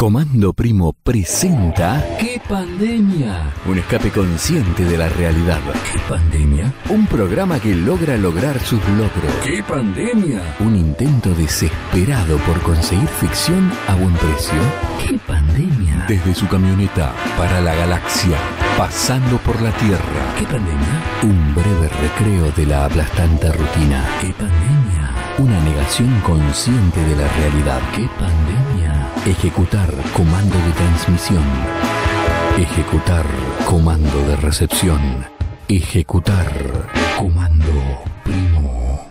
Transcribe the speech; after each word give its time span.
Comando 0.00 0.54
Primo 0.54 0.94
presenta 0.94 2.02
¿Qué 2.18 2.40
pandemia? 2.48 3.52
Un 3.66 3.80
escape 3.80 4.08
consciente 4.08 4.82
de 4.82 4.96
la 4.96 5.10
realidad. 5.10 5.60
¿Qué 5.92 5.98
pandemia? 6.08 6.72
Un 6.88 7.06
programa 7.06 7.60
que 7.60 7.74
logra 7.74 8.16
lograr 8.16 8.58
sus 8.60 8.80
logros. 8.96 9.30
¿Qué 9.44 9.62
pandemia? 9.62 10.40
Un 10.60 10.74
intento 10.74 11.34
desesperado 11.34 12.38
por 12.46 12.62
conseguir 12.62 13.08
ficción 13.08 13.70
a 13.88 13.94
buen 13.94 14.14
precio. 14.14 14.58
¿Qué 15.06 15.18
pandemia? 15.18 16.06
Desde 16.08 16.34
su 16.34 16.48
camioneta 16.48 17.12
para 17.36 17.60
la 17.60 17.74
galaxia, 17.74 18.38
pasando 18.78 19.36
por 19.36 19.60
la 19.60 19.70
Tierra. 19.72 20.34
¿Qué 20.38 20.44
pandemia? 20.44 21.04
Un 21.24 21.54
breve 21.54 21.90
recreo 22.00 22.50
de 22.52 22.64
la 22.64 22.86
aplastante 22.86 23.52
rutina. 23.52 24.02
¿Qué 24.22 24.32
pandemia? 24.32 25.10
Una 25.36 25.60
negación 25.60 26.18
consciente 26.20 27.04
de 27.04 27.16
la 27.16 27.28
realidad. 27.28 27.80
¿Qué 27.94 28.08
pandemia? 28.18 28.69
Ejecutar 29.26 29.92
comando 30.16 30.56
de 30.56 30.72
transmisión. 30.72 31.44
Ejecutar 32.58 33.26
comando 33.66 34.18
de 34.26 34.36
recepción. 34.36 35.26
Ejecutar 35.68 36.50
comando 37.18 37.66
primo. 38.24 39.06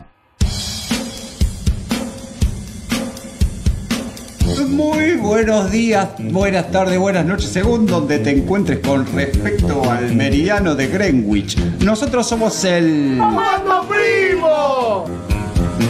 Muy 4.67 5.13
buenos 5.13 5.69
días, 5.69 6.09
buenas 6.17 6.71
tardes, 6.71 6.97
buenas 6.97 7.27
noches, 7.27 7.51
según 7.51 7.85
donde 7.85 8.17
te 8.17 8.31
encuentres 8.31 8.79
con 8.79 9.05
respecto 9.13 9.91
al 9.91 10.15
meridiano 10.15 10.73
de 10.73 10.87
Greenwich. 10.87 11.55
Nosotros 11.81 12.27
somos 12.27 12.63
el... 12.63 13.15
¡Comando 13.19 13.87
Primo! 13.87 15.05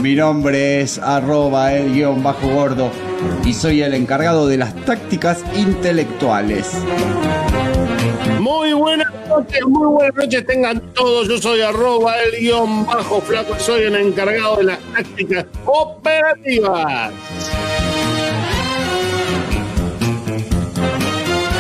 Mi 0.02 0.14
nombre 0.14 0.82
es 0.82 0.98
arroba 0.98 1.74
el 1.74 1.94
guion 1.94 2.22
bajo 2.22 2.50
gordo 2.50 2.92
y 3.46 3.54
soy 3.54 3.82
el 3.82 3.94
encargado 3.94 4.48
de 4.48 4.58
las 4.58 4.76
tácticas 4.86 5.44
intelectuales. 5.56 6.72
Muy 8.40 8.74
buenas 8.74 9.12
noches, 9.28 9.62
muy 9.68 9.88
buenas 9.88 10.16
noches 10.16 10.46
tengan 10.46 10.82
todos. 10.94 11.28
Yo 11.28 11.38
soy 11.38 11.62
arroba 11.62 12.14
el 12.22 12.40
guion 12.40 12.86
bajo 12.86 13.22
flaco 13.22 13.56
y 13.58 13.62
soy 13.62 13.84
el 13.84 13.96
encargado 13.96 14.58
de 14.58 14.64
las 14.64 14.80
tácticas 14.94 15.46
operativas. 15.66 17.12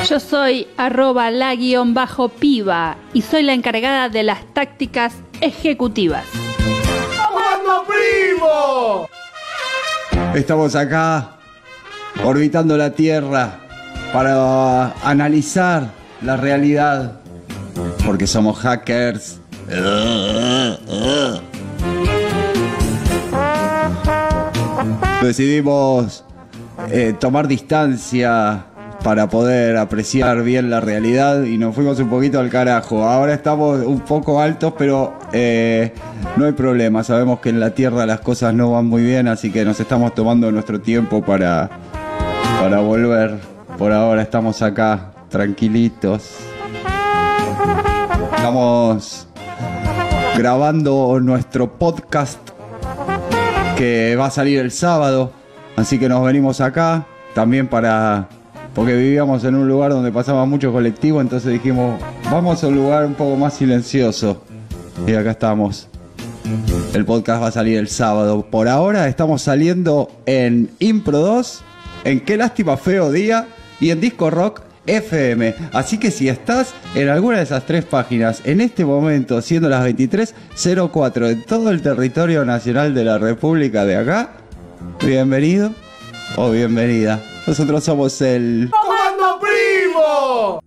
Yo 0.07 0.19
soy 0.19 0.67
arroba 0.77 1.29
la 1.29 1.53
guion 1.55 1.93
bajo 1.93 2.29
piba 2.29 2.97
y 3.13 3.21
soy 3.21 3.43
la 3.43 3.53
encargada 3.53 4.09
de 4.09 4.23
las 4.23 4.45
tácticas 4.53 5.13
ejecutivas. 5.41 6.25
¡Comando 7.15 7.85
Primo! 7.85 9.09
Estamos 10.33 10.75
acá 10.75 11.38
orbitando 12.23 12.77
la 12.77 12.91
Tierra 12.91 13.59
para 14.13 14.93
analizar 15.03 15.89
la 16.21 16.37
realidad, 16.37 17.13
porque 18.05 18.27
somos 18.27 18.59
hackers. 18.59 19.39
Decidimos 25.21 26.23
eh, 26.91 27.13
tomar 27.19 27.47
distancia 27.47 28.65
para 29.03 29.29
poder 29.29 29.77
apreciar 29.77 30.43
bien 30.43 30.69
la 30.69 30.81
realidad 30.81 31.43
y 31.43 31.57
nos 31.57 31.75
fuimos 31.75 31.99
un 31.99 32.09
poquito 32.09 32.39
al 32.39 32.49
carajo. 32.49 33.03
Ahora 33.03 33.33
estamos 33.33 33.85
un 33.85 34.01
poco 34.01 34.41
altos, 34.41 34.73
pero 34.77 35.13
eh, 35.31 35.93
no 36.35 36.45
hay 36.45 36.51
problema. 36.53 37.03
Sabemos 37.03 37.39
que 37.39 37.49
en 37.49 37.59
la 37.59 37.71
Tierra 37.71 38.05
las 38.05 38.21
cosas 38.21 38.53
no 38.53 38.71
van 38.71 38.87
muy 38.87 39.03
bien, 39.03 39.27
así 39.27 39.51
que 39.51 39.63
nos 39.63 39.79
estamos 39.79 40.15
tomando 40.15 40.51
nuestro 40.51 40.81
tiempo 40.81 41.21
para, 41.21 41.69
para 42.59 42.79
volver. 42.79 43.39
Por 43.77 43.93
ahora 43.93 44.21
estamos 44.21 44.61
acá, 44.61 45.11
tranquilitos. 45.29 46.35
Estamos 48.35 49.27
grabando 50.37 51.19
nuestro 51.21 51.77
podcast 51.77 52.39
que 53.77 54.15
va 54.17 54.25
a 54.25 54.31
salir 54.31 54.59
el 54.59 54.71
sábado. 54.71 55.31
Así 55.77 55.97
que 55.97 56.09
nos 56.09 56.23
venimos 56.23 56.59
acá 56.59 57.05
también 57.33 57.67
para... 57.67 58.27
Porque 58.75 58.93
vivíamos 58.93 59.43
en 59.45 59.55
un 59.55 59.67
lugar 59.67 59.91
donde 59.91 60.11
pasaba 60.11 60.45
mucho 60.45 60.71
colectivo, 60.71 61.21
entonces 61.21 61.51
dijimos, 61.51 61.99
vamos 62.29 62.63
a 62.63 62.67
un 62.67 62.75
lugar 62.75 63.05
un 63.05 63.13
poco 63.13 63.35
más 63.35 63.53
silencioso. 63.53 64.43
Y 65.07 65.13
acá 65.13 65.31
estamos. 65.31 65.87
El 66.93 67.05
podcast 67.05 67.41
va 67.41 67.47
a 67.47 67.51
salir 67.51 67.77
el 67.77 67.87
sábado. 67.87 68.45
Por 68.49 68.67
ahora 68.67 69.07
estamos 69.07 69.41
saliendo 69.41 70.11
en 70.25 70.69
Impro 70.79 71.19
2, 71.19 71.63
en 72.03 72.19
Qué 72.21 72.37
lástima 72.37 72.77
feo 72.77 73.11
día 73.11 73.47
y 73.79 73.91
en 73.91 74.01
Disco 74.01 74.29
Rock 74.29 74.61
FM. 74.85 75.53
Así 75.73 75.99
que 75.99 76.11
si 76.11 76.29
estás 76.29 76.73
en 76.95 77.09
alguna 77.09 77.37
de 77.37 77.43
esas 77.43 77.65
tres 77.65 77.85
páginas 77.85 78.41
en 78.45 78.61
este 78.61 78.85
momento, 78.85 79.41
siendo 79.41 79.69
las 79.69 79.85
23.04 79.85 81.31
en 81.31 81.43
todo 81.43 81.69
el 81.69 81.81
territorio 81.81 82.45
nacional 82.45 82.93
de 82.93 83.03
la 83.03 83.17
República 83.17 83.85
de 83.85 83.97
acá, 83.97 84.31
bienvenido 85.05 85.71
o 86.35 86.51
bienvenida. 86.51 87.21
Nosotros 87.45 87.83
somos 87.83 88.21
el... 88.21 88.69
¡Comando 88.71 89.39
Primo! 89.39 90.59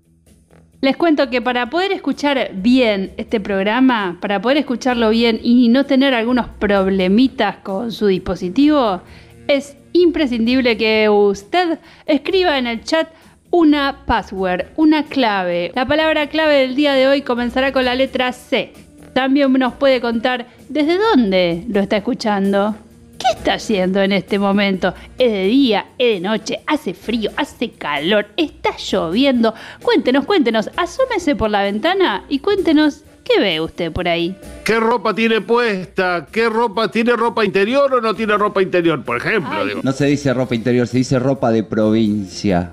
Les 0.80 0.96
cuento 0.96 1.30
que 1.30 1.40
para 1.40 1.70
poder 1.70 1.92
escuchar 1.92 2.50
bien 2.54 3.12
este 3.16 3.40
programa, 3.40 4.18
para 4.20 4.40
poder 4.40 4.58
escucharlo 4.58 5.10
bien 5.10 5.38
y 5.42 5.68
no 5.68 5.86
tener 5.86 6.12
algunos 6.14 6.48
problemitas 6.48 7.56
con 7.58 7.92
su 7.92 8.08
dispositivo, 8.08 9.00
es 9.46 9.76
imprescindible 9.92 10.76
que 10.76 11.08
usted 11.08 11.78
escriba 12.06 12.58
en 12.58 12.66
el 12.66 12.82
chat 12.82 13.08
una 13.50 14.04
password, 14.06 14.66
una 14.76 15.04
clave. 15.04 15.72
La 15.74 15.86
palabra 15.86 16.28
clave 16.28 16.54
del 16.54 16.74
día 16.74 16.94
de 16.94 17.06
hoy 17.06 17.22
comenzará 17.22 17.72
con 17.72 17.84
la 17.84 17.94
letra 17.94 18.32
C. 18.32 18.72
También 19.12 19.52
nos 19.52 19.74
puede 19.74 20.00
contar 20.00 20.46
desde 20.68 20.96
dónde 20.98 21.64
lo 21.68 21.80
está 21.80 21.98
escuchando. 21.98 22.74
¿Qué 23.18 23.38
está 23.38 23.54
haciendo 23.54 24.00
en 24.00 24.12
este 24.12 24.38
momento? 24.38 24.94
¿Es 25.18 25.30
de 25.30 25.44
día? 25.44 25.86
¿Es 25.98 26.14
de 26.14 26.20
noche? 26.28 26.60
¿Hace 26.66 26.94
frío? 26.94 27.30
¿Hace 27.36 27.70
calor? 27.70 28.26
¿Está 28.36 28.70
lloviendo? 28.78 29.54
Cuéntenos, 29.82 30.24
cuéntenos, 30.24 30.70
asómese 30.76 31.36
por 31.36 31.50
la 31.50 31.62
ventana 31.62 32.24
y 32.28 32.38
cuéntenos 32.38 33.04
qué 33.24 33.40
ve 33.40 33.60
usted 33.60 33.92
por 33.92 34.08
ahí. 34.08 34.36
¿Qué 34.64 34.78
ropa 34.78 35.14
tiene 35.14 35.40
puesta? 35.40 36.26
¿Qué 36.30 36.48
ropa 36.48 36.90
tiene 36.90 37.12
ropa 37.12 37.44
interior 37.44 37.92
o 37.92 38.00
no 38.00 38.14
tiene 38.14 38.36
ropa 38.36 38.62
interior? 38.62 39.02
Por 39.04 39.16
ejemplo, 39.16 39.52
Ay. 39.52 39.68
digo. 39.68 39.80
No 39.82 39.92
se 39.92 40.06
dice 40.06 40.32
ropa 40.32 40.54
interior, 40.54 40.86
se 40.86 40.98
dice 40.98 41.18
ropa 41.18 41.50
de 41.50 41.62
provincia. 41.62 42.70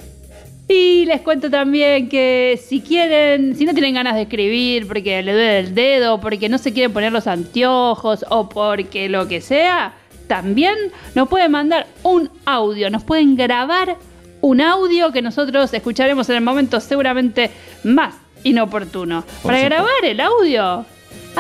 Y 0.68 1.06
les 1.06 1.22
cuento 1.22 1.50
también 1.50 2.10
que 2.10 2.60
si 2.64 2.82
quieren, 2.82 3.56
si 3.56 3.66
no 3.66 3.74
tienen 3.74 3.96
ganas 3.96 4.14
de 4.14 4.22
escribir 4.22 4.88
porque 4.88 5.24
le 5.24 5.32
duele 5.32 5.60
el 5.60 5.74
dedo, 5.74 6.22
porque 6.22 6.48
no 6.48 6.60
se 6.60 6.74
quieren 6.74 6.94
poner 6.94 7.12
los 7.12 7.26
anteojos 7.26 8.24
o 8.30 8.48
porque 8.50 9.10
lo 9.10 9.28
que 9.28 9.42
sea, 9.42 9.96
también 10.28 10.76
nos 11.16 11.28
pueden 11.28 11.52
mandar 11.52 11.88
un 12.04 12.30
audio, 12.46 12.92
nos 12.92 13.04
pueden 13.04 13.36
grabar 13.36 13.98
un 14.42 14.62
audio 14.62 15.12
que 15.12 15.24
nosotros 15.24 15.74
escucharemos 15.74 16.30
en 16.30 16.36
el 16.36 16.44
momento 16.44 16.80
seguramente 16.80 17.50
más 17.84 18.14
inoportuno. 18.44 19.22
Por 19.42 19.52
Para 19.52 19.64
supuesto. 19.64 19.70
grabar 19.70 20.06
el 20.06 20.20
audio, 20.20 20.64
¿a 20.64 20.86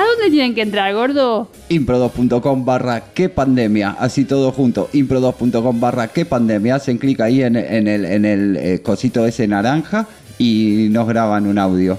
dónde 0.03 0.29
tienen 0.31 0.55
que 0.55 0.61
entrar, 0.61 0.93
gordo? 0.93 1.49
impro2.com 1.69 2.65
barra 2.65 3.03
qué 3.13 3.29
pandemia, 3.29 3.95
así 3.99 4.25
todo 4.25 4.51
junto, 4.51 4.89
impro2.com 4.93 5.79
barra 5.79 6.07
qué 6.07 6.25
pandemia, 6.25 6.75
hacen 6.75 6.97
clic 6.97 7.19
ahí 7.21 7.43
en, 7.43 7.55
en 7.55 7.87
el, 7.87 8.05
en 8.05 8.25
el 8.25 8.57
eh, 8.57 8.81
cosito 8.81 9.25
ese 9.25 9.47
naranja 9.47 10.07
y 10.37 10.87
nos 10.91 11.07
graban 11.07 11.47
un 11.47 11.57
audio. 11.57 11.97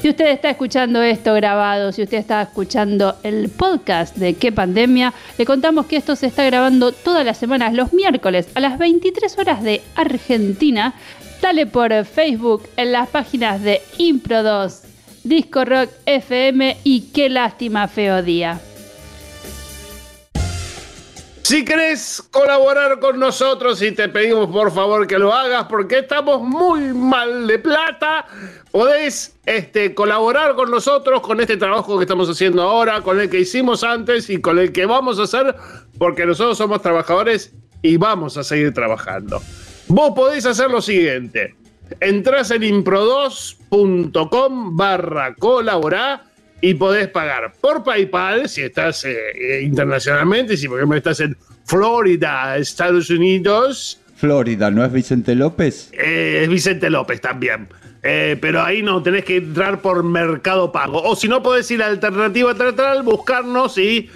Si 0.00 0.08
usted 0.08 0.28
está 0.28 0.48
escuchando 0.48 1.02
esto 1.02 1.34
grabado, 1.34 1.92
si 1.92 2.02
usted 2.02 2.16
está 2.16 2.40
escuchando 2.40 3.16
el 3.22 3.50
podcast 3.50 4.16
de 4.16 4.32
qué 4.32 4.50
pandemia, 4.50 5.12
le 5.36 5.44
contamos 5.44 5.84
que 5.84 5.96
esto 5.96 6.16
se 6.16 6.26
está 6.26 6.42
grabando 6.44 6.92
todas 6.92 7.22
las 7.22 7.36
semanas, 7.36 7.74
los 7.74 7.92
miércoles 7.92 8.48
a 8.54 8.60
las 8.60 8.78
23 8.78 9.36
horas 9.36 9.62
de 9.62 9.82
Argentina. 9.96 10.94
Dale 11.42 11.66
por 11.66 11.92
Facebook 12.06 12.62
en 12.78 12.92
las 12.92 13.10
páginas 13.10 13.62
de 13.62 13.82
Impro 13.98 14.42
2, 14.42 14.82
Disco 15.24 15.66
Rock 15.66 15.90
FM 16.06 16.78
y 16.82 17.02
Qué 17.12 17.28
lástima 17.28 17.86
feo 17.86 18.22
día. 18.22 18.58
Si 21.50 21.64
querés 21.64 22.22
colaborar 22.30 23.00
con 23.00 23.18
nosotros 23.18 23.82
y 23.82 23.90
te 23.90 24.08
pedimos 24.08 24.48
por 24.50 24.70
favor 24.70 25.08
que 25.08 25.18
lo 25.18 25.34
hagas 25.34 25.64
porque 25.64 25.98
estamos 25.98 26.42
muy 26.42 26.94
mal 26.94 27.48
de 27.48 27.58
plata, 27.58 28.24
podés 28.70 29.34
este, 29.46 29.92
colaborar 29.92 30.54
con 30.54 30.70
nosotros 30.70 31.20
con 31.22 31.40
este 31.40 31.56
trabajo 31.56 31.98
que 31.98 32.04
estamos 32.04 32.30
haciendo 32.30 32.62
ahora, 32.62 33.00
con 33.00 33.18
el 33.18 33.28
que 33.28 33.40
hicimos 33.40 33.82
antes 33.82 34.30
y 34.30 34.40
con 34.40 34.60
el 34.60 34.70
que 34.70 34.86
vamos 34.86 35.18
a 35.18 35.24
hacer 35.24 35.56
porque 35.98 36.24
nosotros 36.24 36.56
somos 36.56 36.82
trabajadores 36.82 37.52
y 37.82 37.96
vamos 37.96 38.36
a 38.36 38.44
seguir 38.44 38.72
trabajando. 38.72 39.42
Vos 39.88 40.12
podés 40.14 40.46
hacer 40.46 40.70
lo 40.70 40.80
siguiente. 40.80 41.56
Entrás 41.98 42.52
en 42.52 42.62
impro2.com 42.62 44.76
barra 44.76 45.34
colaborar 45.34 46.29
y 46.60 46.74
podés 46.74 47.08
pagar 47.08 47.52
por 47.60 47.82
PayPal 47.82 48.48
si 48.48 48.62
estás 48.62 49.04
eh, 49.04 49.16
eh, 49.34 49.62
internacionalmente, 49.62 50.56
si 50.56 50.68
por 50.68 50.78
ejemplo 50.78 50.98
estás 50.98 51.20
en 51.20 51.36
Florida, 51.64 52.56
Estados 52.56 53.10
Unidos, 53.10 54.00
Florida, 54.20 54.70
¿no 54.70 54.84
es 54.84 54.92
Vicente 54.92 55.34
López? 55.34 55.88
Eh, 55.94 56.40
es 56.42 56.48
Vicente 56.50 56.90
López 56.90 57.22
también. 57.22 57.68
Eh, 58.02 58.36
pero 58.38 58.62
ahí 58.62 58.82
no 58.82 59.02
tenés 59.02 59.24
que 59.24 59.36
entrar 59.36 59.80
por 59.80 60.02
Mercado 60.02 60.70
Pago. 60.70 61.02
O 61.02 61.16
si 61.16 61.26
no, 61.26 61.42
podés 61.42 61.70
ir 61.70 61.82
a 61.82 61.86
Alternativa 61.86 62.54
Teatral, 62.54 63.02
buscarnos 63.02 63.78
y 63.78 64.10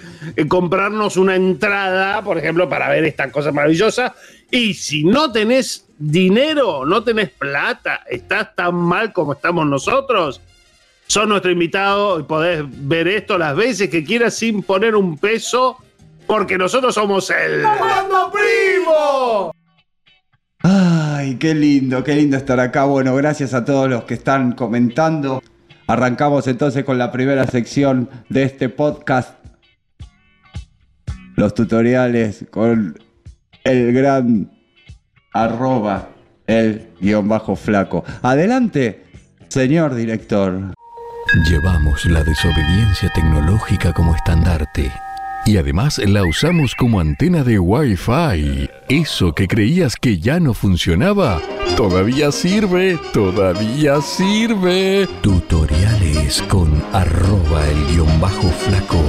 comprarnos 0.47 1.17
una 1.17 1.35
entrada, 1.35 2.23
por 2.23 2.37
ejemplo, 2.37 2.69
para 2.69 2.87
ver 2.89 3.03
esta 3.03 3.31
cosa 3.31 3.51
maravillosa. 3.51 4.13
Y 4.51 4.75
si 4.75 5.03
no 5.03 5.31
tenés 5.31 5.87
dinero, 5.97 6.85
no 6.85 7.03
tenés 7.03 7.31
plata, 7.31 8.01
estás 8.07 8.55
tan 8.55 8.75
mal 8.75 9.11
como 9.11 9.33
estamos 9.33 9.65
nosotros, 9.65 10.39
sos 11.07 11.27
nuestro 11.27 11.51
invitado 11.51 12.19
y 12.19 12.23
podés 12.23 12.63
ver 12.87 13.07
esto 13.07 13.37
las 13.37 13.55
veces 13.55 13.89
que 13.89 14.03
quieras 14.03 14.35
sin 14.35 14.63
poner 14.63 14.95
un 14.95 15.17
peso, 15.17 15.77
porque 16.27 16.57
nosotros 16.57 16.95
somos 16.95 17.29
el. 17.29 17.63
primo! 18.31 19.53
Ay, 20.61 21.35
qué 21.35 21.53
lindo, 21.53 22.03
qué 22.03 22.15
lindo 22.15 22.37
estar 22.37 22.59
acá. 22.59 22.85
Bueno, 22.85 23.15
gracias 23.15 23.53
a 23.53 23.63
todos 23.63 23.89
los 23.89 24.03
que 24.05 24.15
están 24.15 24.53
comentando. 24.53 25.43
Arrancamos 25.87 26.47
entonces 26.47 26.83
con 26.83 26.97
la 26.97 27.11
primera 27.11 27.45
sección 27.45 28.09
de 28.29 28.43
este 28.43 28.69
podcast. 28.69 29.37
Los 31.35 31.53
tutoriales 31.53 32.45
con 32.49 32.97
el 33.63 33.93
gran 33.93 34.51
arroba 35.33 36.09
el 36.47 36.89
guion 36.99 37.27
bajo 37.27 37.55
flaco. 37.55 38.03
Adelante, 38.21 39.03
señor 39.49 39.93
director. 39.93 40.73
Llevamos 41.43 42.05
la 42.05 42.23
desobediencia 42.23 43.09
tecnológica 43.09 43.91
como 43.91 44.15
estandarte 44.15 44.89
y 45.45 45.57
además 45.57 45.97
la 45.97 46.23
usamos 46.23 46.73
como 46.75 47.01
antena 47.01 47.43
de 47.43 47.59
Wi-Fi. 47.59 48.69
Eso 48.87 49.33
que 49.33 49.45
creías 49.45 49.97
que 49.97 50.17
ya 50.17 50.39
no 50.39 50.53
funcionaba, 50.53 51.41
todavía 51.75 52.31
sirve, 52.31 52.97
todavía 53.11 53.99
sirve. 53.99 55.09
Tutoriales 55.21 56.41
con 56.43 56.81
arroba 56.93 57.67
el 57.67 57.85
guion 57.87 58.21
bajo 58.21 58.47
flaco. 58.47 59.03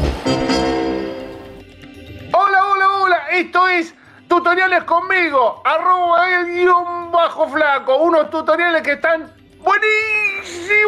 Hola, 2.32 2.66
hola, 2.72 2.88
hola, 3.02 3.18
esto 3.34 3.68
es 3.68 3.94
tutoriales 4.26 4.82
conmigo, 4.82 5.62
arroba 5.64 6.40
el 6.40 6.56
guion 6.56 7.12
bajo 7.12 7.48
flaco, 7.48 7.98
unos 7.98 8.30
tutoriales 8.30 8.82
que 8.82 8.94
están 8.94 9.35
buenísimos. 9.66 10.86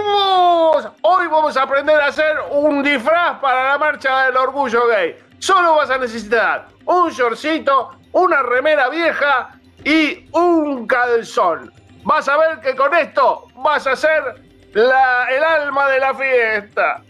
Hoy 1.02 1.26
vamos 1.26 1.56
a 1.56 1.62
aprender 1.62 2.00
a 2.00 2.06
hacer 2.06 2.36
un 2.50 2.82
disfraz 2.82 3.38
para 3.40 3.72
la 3.72 3.78
marcha 3.78 4.26
del 4.26 4.36
orgullo 4.36 4.86
gay. 4.86 5.16
Solo 5.38 5.75
vas 5.75 5.90
a 5.90 5.98
necesitar 5.98 6.69
un 6.84 7.10
shortcito, 7.10 7.90
una 8.12 8.42
remera 8.42 8.88
vieja 8.88 9.50
y 9.84 10.28
un 10.32 10.86
calzón. 10.86 11.72
Vas 12.04 12.28
a 12.28 12.36
ver 12.36 12.60
que 12.60 12.76
con 12.76 12.94
esto 12.94 13.46
vas 13.56 13.86
a 13.86 13.96
ser 13.96 14.22
el 14.75 15.44
alma 15.44 15.90
de 15.90 15.98
la 15.98 16.14
fiesta. 16.14 17.02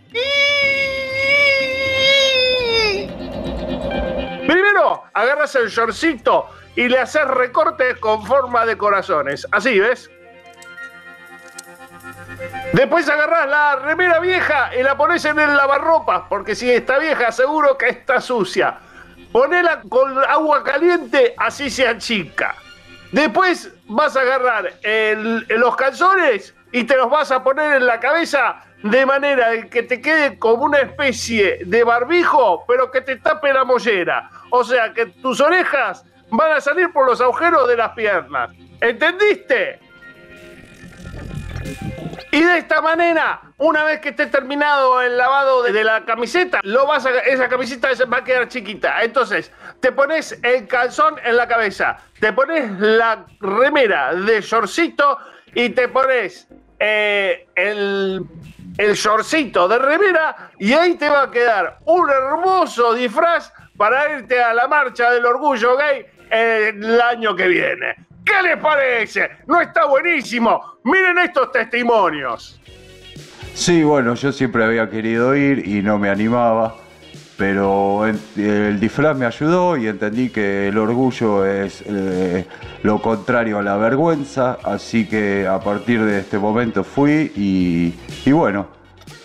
Primero, 4.46 5.04
agarras 5.12 5.54
el 5.56 5.68
shortcito 5.68 6.48
y 6.76 6.88
le 6.88 6.98
haces 6.98 7.26
recortes 7.26 7.98
con 7.98 8.24
forma 8.24 8.64
de 8.64 8.78
corazones. 8.78 9.46
Así, 9.52 9.78
¿ves? 9.78 10.10
Después 12.72 13.08
agarrás 13.08 13.48
la 13.48 13.76
remera 13.76 14.20
vieja 14.20 14.70
y 14.78 14.82
la 14.82 14.96
pones 14.96 15.24
en 15.24 15.38
el 15.38 15.56
lavarropas, 15.56 16.22
porque 16.28 16.54
si 16.54 16.70
está 16.70 16.98
vieja 16.98 17.32
seguro 17.32 17.76
que 17.78 17.88
está 17.88 18.20
sucia. 18.20 18.78
Ponela 19.32 19.82
con 19.88 20.18
agua 20.18 20.62
caliente, 20.64 21.34
así 21.36 21.70
se 21.70 21.86
achica. 21.86 22.54
Después 23.12 23.72
vas 23.86 24.16
a 24.16 24.20
agarrar 24.20 24.72
los 25.48 25.76
calzones 25.76 26.54
y 26.72 26.84
te 26.84 26.96
los 26.96 27.10
vas 27.10 27.30
a 27.30 27.42
poner 27.42 27.76
en 27.76 27.86
la 27.86 27.98
cabeza 28.00 28.62
de 28.82 29.06
manera 29.06 29.66
que 29.68 29.82
te 29.82 30.00
quede 30.00 30.38
como 30.38 30.64
una 30.64 30.78
especie 30.78 31.60
de 31.64 31.84
barbijo, 31.84 32.64
pero 32.68 32.90
que 32.90 33.00
te 33.00 33.16
tape 33.16 33.52
la 33.52 33.64
mollera. 33.64 34.30
O 34.50 34.62
sea 34.62 34.92
que 34.92 35.06
tus 35.06 35.40
orejas 35.40 36.04
van 36.30 36.52
a 36.52 36.60
salir 36.60 36.92
por 36.92 37.06
los 37.06 37.20
agujeros 37.20 37.66
de 37.68 37.76
las 37.76 37.92
piernas. 37.92 38.50
¿Entendiste? 38.80 39.80
Y 42.30 42.42
de 42.42 42.58
esta 42.58 42.82
manera, 42.82 43.40
una 43.56 43.84
vez 43.84 44.00
que 44.00 44.10
esté 44.10 44.26
terminado 44.26 45.00
el 45.00 45.16
lavado 45.16 45.62
de, 45.62 45.82
la 45.82 46.04
camiseta, 46.04 46.60
lo 46.62 46.86
vas 46.86 47.06
a, 47.06 47.10
esa 47.20 47.48
camiseta 47.48 47.94
se 47.94 48.04
va 48.04 48.18
a 48.18 48.24
quedar 48.24 48.48
chiquita. 48.48 49.02
Entonces, 49.02 49.50
te 49.80 49.92
pones 49.92 50.38
el 50.42 50.66
calzón 50.66 51.16
en 51.24 51.36
la 51.36 51.48
cabeza, 51.48 51.96
te 52.20 52.32
pones 52.32 52.70
la 52.78 53.24
remera 53.40 54.14
de 54.14 54.42
shortcito 54.42 55.18
y 55.54 55.70
te 55.70 55.88
pones 55.88 56.48
eh, 56.78 57.46
el, 57.54 58.26
el 58.76 58.94
shortcito 58.94 59.66
de 59.66 59.78
remera 59.78 60.50
y 60.58 60.72
ahí 60.74 60.94
te 60.96 61.08
va 61.08 61.22
a 61.22 61.30
quedar 61.30 61.78
un 61.86 62.10
hermoso 62.10 62.92
disfraz 62.92 63.52
para 63.76 64.18
irte 64.18 64.42
a 64.42 64.52
la 64.52 64.68
marcha 64.68 65.10
del 65.12 65.24
orgullo 65.24 65.76
gay 65.76 66.04
el 66.30 67.00
año 67.00 67.34
que 67.34 67.48
viene. 67.48 68.07
¿Qué 68.28 68.42
les 68.46 68.58
parece? 68.58 69.30
¿No 69.46 69.58
está 69.58 69.86
buenísimo? 69.86 70.60
Miren 70.84 71.18
estos 71.18 71.50
testimonios. 71.50 72.60
Sí, 73.54 73.82
bueno, 73.82 74.14
yo 74.14 74.32
siempre 74.32 74.64
había 74.64 74.90
querido 74.90 75.34
ir 75.34 75.66
y 75.66 75.80
no 75.80 75.98
me 75.98 76.10
animaba, 76.10 76.76
pero 77.38 78.04
el, 78.06 78.78
disfraz 78.78 79.16
me 79.16 79.24
ayudó 79.24 79.78
y 79.78 79.86
entendí 79.86 80.28
que 80.28 80.68
el 80.68 80.76
orgullo 80.76 81.46
es 81.46 81.82
eh, 81.86 82.46
lo 82.82 83.00
contrario 83.00 83.58
a 83.58 83.62
la 83.62 83.78
vergüenza, 83.78 84.58
así 84.62 85.08
que 85.08 85.46
a 85.46 85.58
partir 85.58 86.04
de 86.04 86.20
este 86.20 86.38
momento 86.38 86.84
fui 86.84 87.32
y, 87.34 87.94
y 88.28 88.32
bueno, 88.32 88.68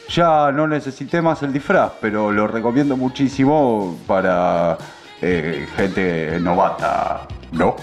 ya 0.07 0.49
no 0.53 0.65
necesité 0.65 1.21
más 1.21 1.43
el 1.43 1.51
disfraz, 1.51 1.91
pero 1.99 2.31
lo 2.31 2.47
recomiendo 2.47 2.95
muchísimo 2.95 3.99
para 4.07 4.77
eh, 5.21 5.67
gente 5.75 6.39
novata, 6.39 7.27
¿no? 7.51 7.75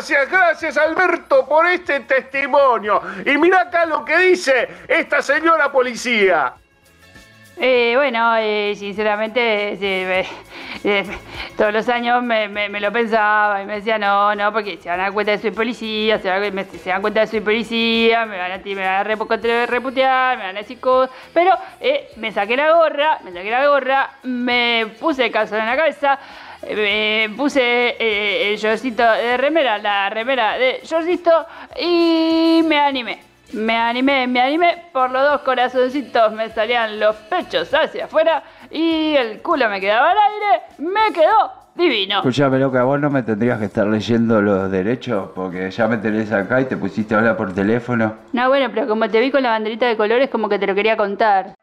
Gracias, 0.00 0.30
gracias 0.30 0.76
Alberto 0.78 1.44
por 1.46 1.66
este 1.66 2.00
testimonio. 2.00 3.02
Y 3.26 3.36
mira 3.36 3.60
acá 3.60 3.84
lo 3.84 4.02
que 4.02 4.16
dice 4.16 4.66
esta 4.88 5.20
señora 5.20 5.70
policía. 5.70 6.54
Eh, 7.58 7.92
bueno, 7.96 8.34
eh, 8.38 8.72
sinceramente, 8.78 9.76
eh, 9.82 11.04
todos 11.54 11.74
los 11.74 11.86
años 11.90 12.22
me, 12.22 12.48
lo 12.80 12.90
pensaba 12.90 13.60
y 13.60 13.66
me 13.66 13.74
decía, 13.74 13.98
no, 13.98 14.34
no, 14.34 14.50
porque 14.54 14.78
se 14.78 14.88
van 14.88 15.00
a 15.00 15.02
dar 15.02 15.12
cuenta 15.12 15.32
de 15.32 15.38
soy 15.38 15.50
policía, 15.50 16.18
se 16.18 16.30
van, 16.30 16.54
me- 16.54 16.64
se 16.64 16.88
dan 16.88 17.02
cuenta 17.02 17.20
de 17.20 17.26
soy 17.26 17.40
policía, 17.42 18.24
me 18.24 18.38
van 18.38 18.52
a, 18.52 18.56
me 18.56 18.74
van 18.76 18.86
a 18.86 19.04
repu- 19.04 19.66
reputear, 19.66 20.38
me 20.38 20.44
van 20.44 20.56
a 20.56 20.60
decir 20.60 20.80
cosas. 20.80 21.14
Pero 21.34 21.54
eh, 21.78 22.08
me 22.16 22.32
saqué 22.32 22.56
la 22.56 22.72
gorra, 22.72 23.18
me 23.22 23.32
saqué 23.34 23.50
la 23.50 23.68
gorra, 23.68 24.10
me 24.22 24.94
puse 24.98 25.26
el 25.26 25.30
calzón 25.30 25.60
en 25.60 25.66
la 25.66 25.76
cabeza, 25.76 26.18
eh, 26.62 27.26
me 27.28 27.36
puse 27.36 27.96
eh, 27.98 28.52
el 28.52 28.58
shortcito 28.58 29.02
de 29.02 29.36
remera, 29.36 29.78
la 29.78 30.10
remera 30.10 30.58
de 30.58 30.80
shortcito 30.84 31.46
y 31.78 32.62
me 32.64 32.78
animé. 32.78 33.22
Me 33.52 33.76
animé, 33.76 34.28
me 34.28 34.40
animé, 34.40 34.84
por 34.92 35.10
los 35.10 35.22
dos 35.28 35.40
corazoncitos 35.40 36.32
me 36.32 36.50
salían 36.50 37.00
los 37.00 37.16
pechos 37.16 37.72
hacia 37.74 38.04
afuera 38.04 38.44
y 38.70 39.16
el 39.16 39.42
culo 39.42 39.68
me 39.68 39.80
quedaba 39.80 40.12
al 40.12 40.18
aire, 40.18 40.62
me 40.78 41.12
quedó 41.12 41.50
divino. 41.74 42.18
Escuchame, 42.18 42.60
loca, 42.60 42.84
vos 42.84 43.00
no 43.00 43.10
me 43.10 43.24
tendrías 43.24 43.58
que 43.58 43.64
estar 43.64 43.88
leyendo 43.88 44.40
los 44.40 44.70
derechos 44.70 45.30
porque 45.34 45.68
ya 45.68 45.88
me 45.88 45.96
tenés 45.96 46.30
acá 46.30 46.60
y 46.60 46.66
te 46.66 46.76
pusiste 46.76 47.14
a 47.14 47.18
hablar 47.18 47.36
por 47.36 47.52
teléfono. 47.52 48.14
No, 48.32 48.48
bueno, 48.48 48.68
pero 48.72 48.86
como 48.86 49.08
te 49.08 49.18
vi 49.18 49.32
con 49.32 49.42
la 49.42 49.50
banderita 49.50 49.88
de 49.88 49.96
colores, 49.96 50.30
como 50.30 50.48
que 50.48 50.58
te 50.58 50.68
lo 50.68 50.74
quería 50.76 50.96
contar. 50.96 51.54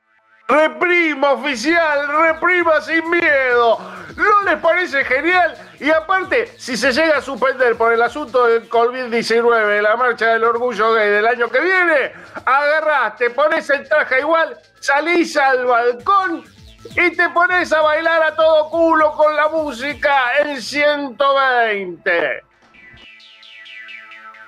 Reprima 0.47 1.31
oficial, 1.33 2.07
reprima 2.07 2.79
sin 2.79 3.09
miedo. 3.09 3.79
¿No 4.15 4.43
les 4.43 4.57
parece 4.61 5.03
genial? 5.03 5.55
Y 5.79 5.89
aparte, 5.89 6.53
si 6.57 6.77
se 6.77 6.93
llega 6.93 7.17
a 7.17 7.21
suspender 7.21 7.75
por 7.75 7.91
el 7.91 8.01
asunto 8.01 8.47
del 8.47 8.69
COVID-19, 8.69 9.81
la 9.81 9.97
marcha 9.97 10.27
del 10.27 10.45
orgullo 10.45 10.93
gay 10.93 11.09
del 11.09 11.27
año 11.27 11.49
que 11.49 11.59
viene, 11.59 12.13
agarrás, 12.45 13.17
te 13.17 13.29
pones 13.29 13.69
el 13.69 13.87
traje 13.89 14.21
igual, 14.21 14.57
salís 14.79 15.35
al 15.35 15.65
balcón 15.65 16.45
y 16.91 17.15
te 17.15 17.29
pones 17.29 17.73
a 17.73 17.81
bailar 17.81 18.23
a 18.23 18.35
todo 18.35 18.69
culo 18.69 19.11
con 19.11 19.35
la 19.35 19.49
música 19.49 20.15
en 20.39 20.61
120. 20.61 22.11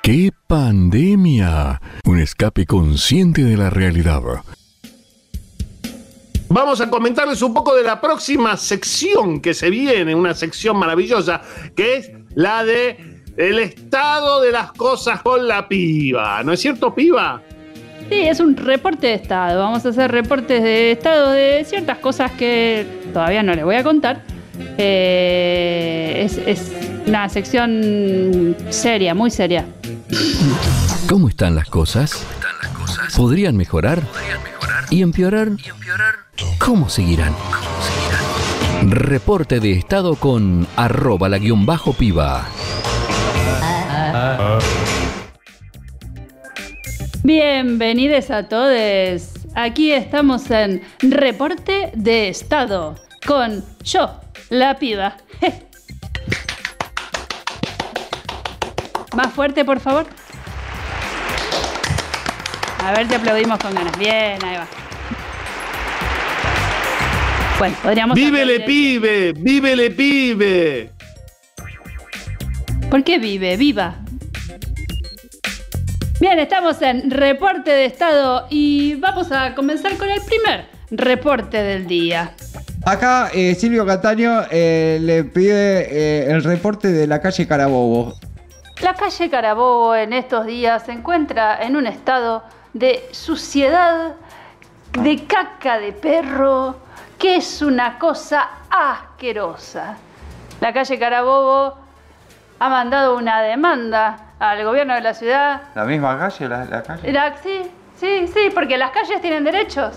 ¡Qué 0.02 0.32
pandemia! 0.48 1.82
Un 2.06 2.20
escape 2.20 2.66
consciente 2.66 3.44
de 3.44 3.58
la 3.58 3.70
realidad. 3.70 4.22
Vamos 6.50 6.82
a 6.82 6.90
comentarles 6.90 7.42
un 7.44 7.54
poco 7.54 7.76
de 7.76 7.84
la 7.84 8.02
próxima 8.02 8.58
sección 8.58 9.40
que 9.40 9.54
se 9.54 9.70
viene, 9.70 10.16
una 10.16 10.34
sección 10.34 10.78
maravillosa, 10.78 11.42
que 11.76 11.98
es 11.98 12.12
la 12.34 12.64
de 12.64 13.22
el 13.38 13.60
estado 13.60 14.42
de 14.42 14.52
las 14.52 14.72
cosas 14.74 15.22
con 15.22 15.48
la 15.48 15.68
piba. 15.68 16.44
¿No 16.44 16.52
es 16.54 16.60
cierto, 16.60 16.94
piba? 16.96 17.42
Sí, 18.10 18.16
es 18.22 18.40
un 18.40 18.58
reporte 18.58 19.08
de 19.08 19.14
estado. 19.14 19.60
Vamos 19.60 19.86
a 19.86 19.90
hacer 19.90 20.12
reportes 20.12 20.64
de 20.64 20.92
estado 20.92 21.32
de 21.32 21.64
ciertas 21.66 22.00
cosas 22.00 22.32
que 22.32 22.86
todavía 23.14 23.44
no 23.44 23.54
les 23.54 23.64
voy 23.64 23.76
a 23.76 23.84
contar. 23.84 24.24
Eh, 24.78 26.24
es, 26.26 26.38
es- 26.46 26.72
una 27.06 27.28
sección 27.30 28.56
seria, 28.70 29.14
muy 29.16 29.32
seria. 29.32 29.66
¿Cómo 31.08 31.30
están 31.30 31.56
las 31.56 31.68
cosas? 31.70 32.24
¿Podrían 33.16 33.56
mejorar? 33.58 34.02
¿Y 34.92 35.02
empeorar? 35.02 35.52
¿Cómo 36.58 36.90
seguirán? 36.90 37.36
Reporte 38.84 39.60
de 39.60 39.74
estado 39.74 40.16
con 40.16 40.68
arroba 40.76 41.28
la 41.28 41.38
guion 41.38 41.66
bajo 41.66 41.94
piba. 41.94 42.48
Bienvenidos 47.24 48.32
a 48.32 48.48
todos. 48.48 49.34
Aquí 49.56 49.92
estamos 49.92 50.50
en 50.52 50.82
Reporte 51.00 51.92
de 51.94 52.30
Estado 52.30 52.96
con 53.26 53.66
yo, 53.84 54.22
la 54.50 54.78
piba. 54.78 55.18
Más 59.16 59.34
fuerte, 59.34 59.66
por 59.66 59.80
favor. 59.80 60.06
A 62.86 62.92
ver 62.94 63.08
si 63.10 63.16
aplaudimos 63.16 63.60
con 63.60 63.74
ganas. 63.74 63.98
Bien, 63.98 64.44
ahí 64.44 64.56
va. 64.56 64.79
Bueno, 67.60 67.76
podríamos. 67.84 68.16
¡Vívele, 68.16 68.62
pibe! 68.62 69.34
¡Vívele, 69.34 69.92
pibe! 69.92 70.92
¿Por 72.90 73.04
qué 73.04 73.20
vive? 73.20 73.58
¡Viva! 73.58 73.98
Bien, 76.22 76.40
estamos 76.40 76.82
en 76.82 77.12
reporte 77.12 77.70
de 77.70 77.84
estado 77.84 78.48
y 78.50 78.96
vamos 78.96 79.34
a 79.34 79.56
comenzar 79.56 79.98
con 79.98 80.10
el 80.10 80.22
primer 80.22 80.68
reporte 80.90 81.62
del 81.62 81.86
día. 81.86 82.34
Acá 82.86 83.30
eh, 83.34 83.54
Silvio 83.56 83.86
Cataño 83.86 84.44
eh, 84.50 84.98
le 85.02 85.26
pide 85.26 85.82
eh, 85.82 86.32
el 86.32 86.42
reporte 86.46 86.88
de 86.94 87.08
la 87.08 87.22
calle 87.22 87.46
Carabobo. 87.46 88.16
La 88.82 88.94
calle 88.94 89.30
Carabobo 89.30 89.96
en 89.96 90.14
estos 90.14 90.46
días 90.46 90.86
se 90.86 90.94
encuentra 90.94 91.62
en 91.62 91.76
un 91.76 91.88
estado 91.88 92.42
de 92.72 93.04
suciedad, 93.12 94.16
de 95.04 95.26
caca 95.26 95.78
de 95.78 95.92
perro, 95.92 96.88
que 97.20 97.36
es 97.36 97.62
una 97.62 98.00
cosa 98.00 98.48
asquerosa. 98.70 99.98
La 100.62 100.74
calle 100.74 100.98
Carabobo 100.98 101.78
ha 102.60 102.70
mandado 102.70 103.16
una 103.18 103.42
demanda 103.42 104.18
al 104.40 104.64
gobierno 104.64 104.94
de 104.96 105.02
la 105.02 105.14
ciudad 105.14 105.62
¿La 105.76 105.84
misma 105.86 106.18
calle? 106.18 106.48
¿La, 106.48 106.66
la 106.66 106.82
calle? 106.84 107.12
La- 107.12 107.36
sí, 107.44 107.62
sí, 108.00 108.26
sí, 108.28 108.50
porque 108.54 108.78
las 108.78 108.92
calles 108.92 109.22
tienen 109.22 109.44
derechos. 109.44 109.96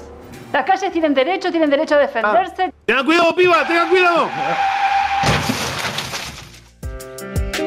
Las 0.53 0.65
calles 0.65 0.93
tienen 0.93 1.15
derechos, 1.15 1.51
tienen 1.51 1.71
derecho 1.71 1.95
a 1.95 1.99
defenderse. 1.99 2.73
¡Tengan 2.85 3.07
cuidado, 3.07 3.35
piba! 3.35 3.67
¡Tengan 3.67 3.89
cuidado! 3.89 4.29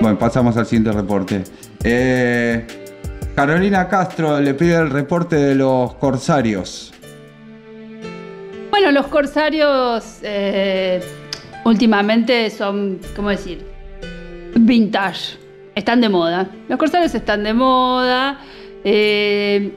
Bueno, 0.01 0.19
pasamos 0.19 0.55
al 0.57 0.65
siguiente 0.65 0.91
reporte. 0.91 1.43
Eh, 1.83 2.67
Carolina 3.35 3.87
Castro 3.87 4.39
le 4.39 4.53
pide 4.53 4.75
el 4.75 4.89
reporte 4.91 5.35
de 5.35 5.55
los 5.55 5.95
corsarios. 5.95 6.93
Bueno, 8.85 9.01
los 9.01 9.09
corsarios 9.09 10.19
eh, 10.21 11.01
últimamente 11.63 12.51
son, 12.51 12.99
¿cómo 13.15 13.29
decir? 13.29 13.65
Vintage. 14.53 15.39
Están 15.73 16.01
de 16.01 16.09
moda. 16.09 16.47
Los 16.69 16.77
corsarios 16.77 17.15
están 17.15 17.43
de 17.43 17.55
moda. 17.55 18.39
eh, 18.83 19.73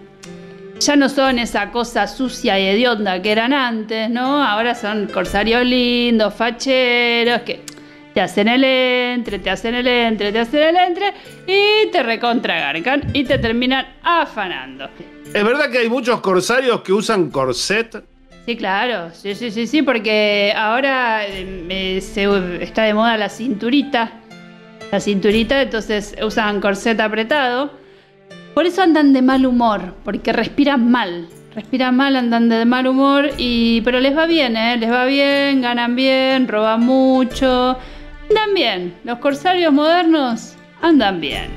ya 0.78 0.96
no 0.96 1.08
son 1.08 1.38
esa 1.38 1.70
cosa 1.70 2.06
sucia 2.06 2.58
y 2.60 2.66
hedionda 2.66 3.22
que 3.22 3.32
eran 3.32 3.54
antes, 3.54 4.10
¿no? 4.10 4.44
Ahora 4.44 4.74
son 4.74 5.06
corsarios 5.06 5.64
lindos, 5.64 6.34
facheros, 6.34 7.40
que 7.46 7.62
te 8.12 8.20
hacen 8.20 8.46
el 8.46 8.62
entre, 8.62 9.38
te 9.38 9.48
hacen 9.48 9.74
el 9.74 9.86
entre, 9.86 10.32
te 10.32 10.40
hacen 10.40 10.62
el 10.64 10.76
entre 10.76 11.14
y 11.46 11.90
te 11.90 12.02
recontragarcan 12.02 13.08
y 13.14 13.24
te 13.24 13.38
terminan 13.38 13.86
afanando. 14.02 14.90
¿Es 15.32 15.42
verdad 15.42 15.70
que 15.70 15.78
hay 15.78 15.88
muchos 15.88 16.20
corsarios 16.20 16.82
que 16.82 16.92
usan 16.92 17.30
corset? 17.30 18.04
Sí, 18.48 18.56
claro, 18.56 19.10
sí, 19.12 19.34
sí, 19.34 19.50
sí, 19.50 19.66
sí, 19.66 19.82
porque 19.82 20.54
ahora 20.56 21.26
eh, 21.26 21.66
eh, 21.68 22.58
está 22.62 22.84
de 22.84 22.94
moda 22.94 23.18
la 23.18 23.28
cinturita. 23.28 24.10
La 24.90 25.00
cinturita, 25.00 25.60
entonces 25.60 26.16
usan 26.24 26.58
corset 26.62 26.98
apretado. 26.98 27.70
Por 28.54 28.64
eso 28.64 28.80
andan 28.80 29.12
de 29.12 29.20
mal 29.20 29.44
humor, 29.44 29.94
porque 30.02 30.32
respiran 30.32 30.90
mal. 30.90 31.28
Respiran 31.54 31.94
mal, 31.94 32.16
andan 32.16 32.48
de 32.48 32.64
mal 32.64 32.86
humor, 32.86 33.32
y 33.36 33.82
pero 33.82 34.00
les 34.00 34.16
va 34.16 34.24
bien, 34.24 34.56
¿eh? 34.56 34.78
Les 34.78 34.90
va 34.90 35.04
bien, 35.04 35.60
ganan 35.60 35.94
bien, 35.94 36.48
roban 36.48 36.80
mucho. 36.80 37.76
Andan 38.30 38.54
bien. 38.54 38.94
Los 39.04 39.18
corsarios 39.18 39.74
modernos 39.74 40.56
andan 40.80 41.20
bien. 41.20 41.50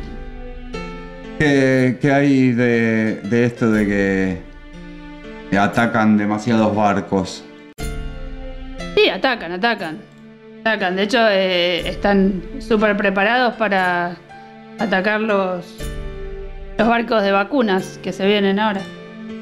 ¿Qué, 1.40 1.98
hay 2.14 2.52
de 2.52 3.46
esto 3.46 3.72
de 3.72 3.88
que 3.88 4.51
atacan 5.58 6.18
demasiados 6.18 6.76
barcos? 6.76 7.44
Sí, 8.96 9.10
atacan, 9.10 9.52
atacan. 9.52 10.00
Atacan. 10.62 10.96
De 10.96 11.04
hecho, 11.04 11.20
eh, 11.30 11.88
están 11.88 12.42
súper 12.60 12.96
preparados 12.96 13.56
para 13.56 14.16
atacar 14.80 15.22
los, 15.22 15.66
los 16.78 16.88
barcos 16.88 17.24
de 17.24 17.32
vacunas 17.32 18.00
que 18.04 18.14
se 18.14 18.26
vienen 18.26 18.60
ahora. 18.60 18.82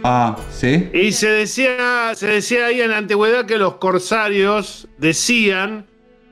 Ah, 0.04 0.38
¿sí? 0.50 0.90
Y 0.94 1.12
se 1.12 1.30
decía, 1.30 2.12
se 2.16 2.28
decía 2.28 2.68
ahí 2.68 2.82
en 2.82 2.92
la 2.92 2.98
antigüedad 2.98 3.46
que 3.46 3.58
los 3.58 3.76
corsarios 3.76 4.88
decían 4.98 5.86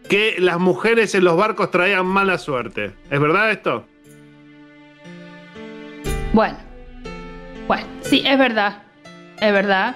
que 0.08 0.36
las 0.40 0.58
mujeres 0.58 1.14
en 1.16 1.26
los 1.26 1.36
barcos 1.36 1.70
traían 1.70 2.06
mala 2.06 2.38
suerte. 2.38 2.94
¿Es 3.10 3.20
verdad 3.20 3.52
esto? 3.52 3.86
Bueno, 6.34 6.58
bueno, 7.68 7.86
sí, 8.02 8.24
es 8.26 8.38
verdad. 8.38 8.87
Es 9.42 9.54
verdad. 9.54 9.96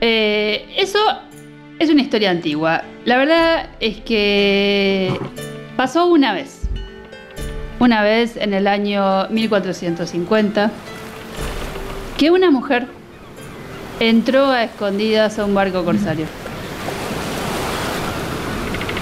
Eh, 0.00 0.66
eso 0.76 0.98
es 1.78 1.90
una 1.90 2.02
historia 2.02 2.30
antigua. 2.30 2.82
La 3.04 3.18
verdad 3.18 3.68
es 3.80 3.98
que 3.98 5.18
pasó 5.76 6.06
una 6.06 6.32
vez. 6.32 6.62
Una 7.78 8.02
vez 8.02 8.36
en 8.36 8.54
el 8.54 8.66
año 8.66 9.28
1450 9.28 10.70
que 12.16 12.30
una 12.30 12.50
mujer 12.50 12.86
entró 14.00 14.46
a 14.46 14.64
escondidas 14.64 15.38
a 15.38 15.44
un 15.44 15.54
barco 15.54 15.84
corsario. 15.84 16.26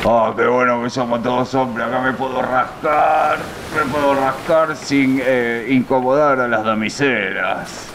Oh, 0.05 0.35
qué 0.37 0.47
bueno 0.49 0.83
que 0.83 0.91
somos 0.91 1.23
todos 1.23 1.55
hombres. 1.55 1.87
Acá 1.87 2.01
me 2.01 2.13
puedo 2.13 2.43
rascar. 2.43 3.39
Me 3.77 3.93
puedo 3.93 4.15
rascar 4.15 4.75
sin 4.77 5.21
eh, 5.25 5.69
incomodar 5.71 6.41
a 6.41 6.49
las 6.49 6.65
damiselas. 6.65 7.92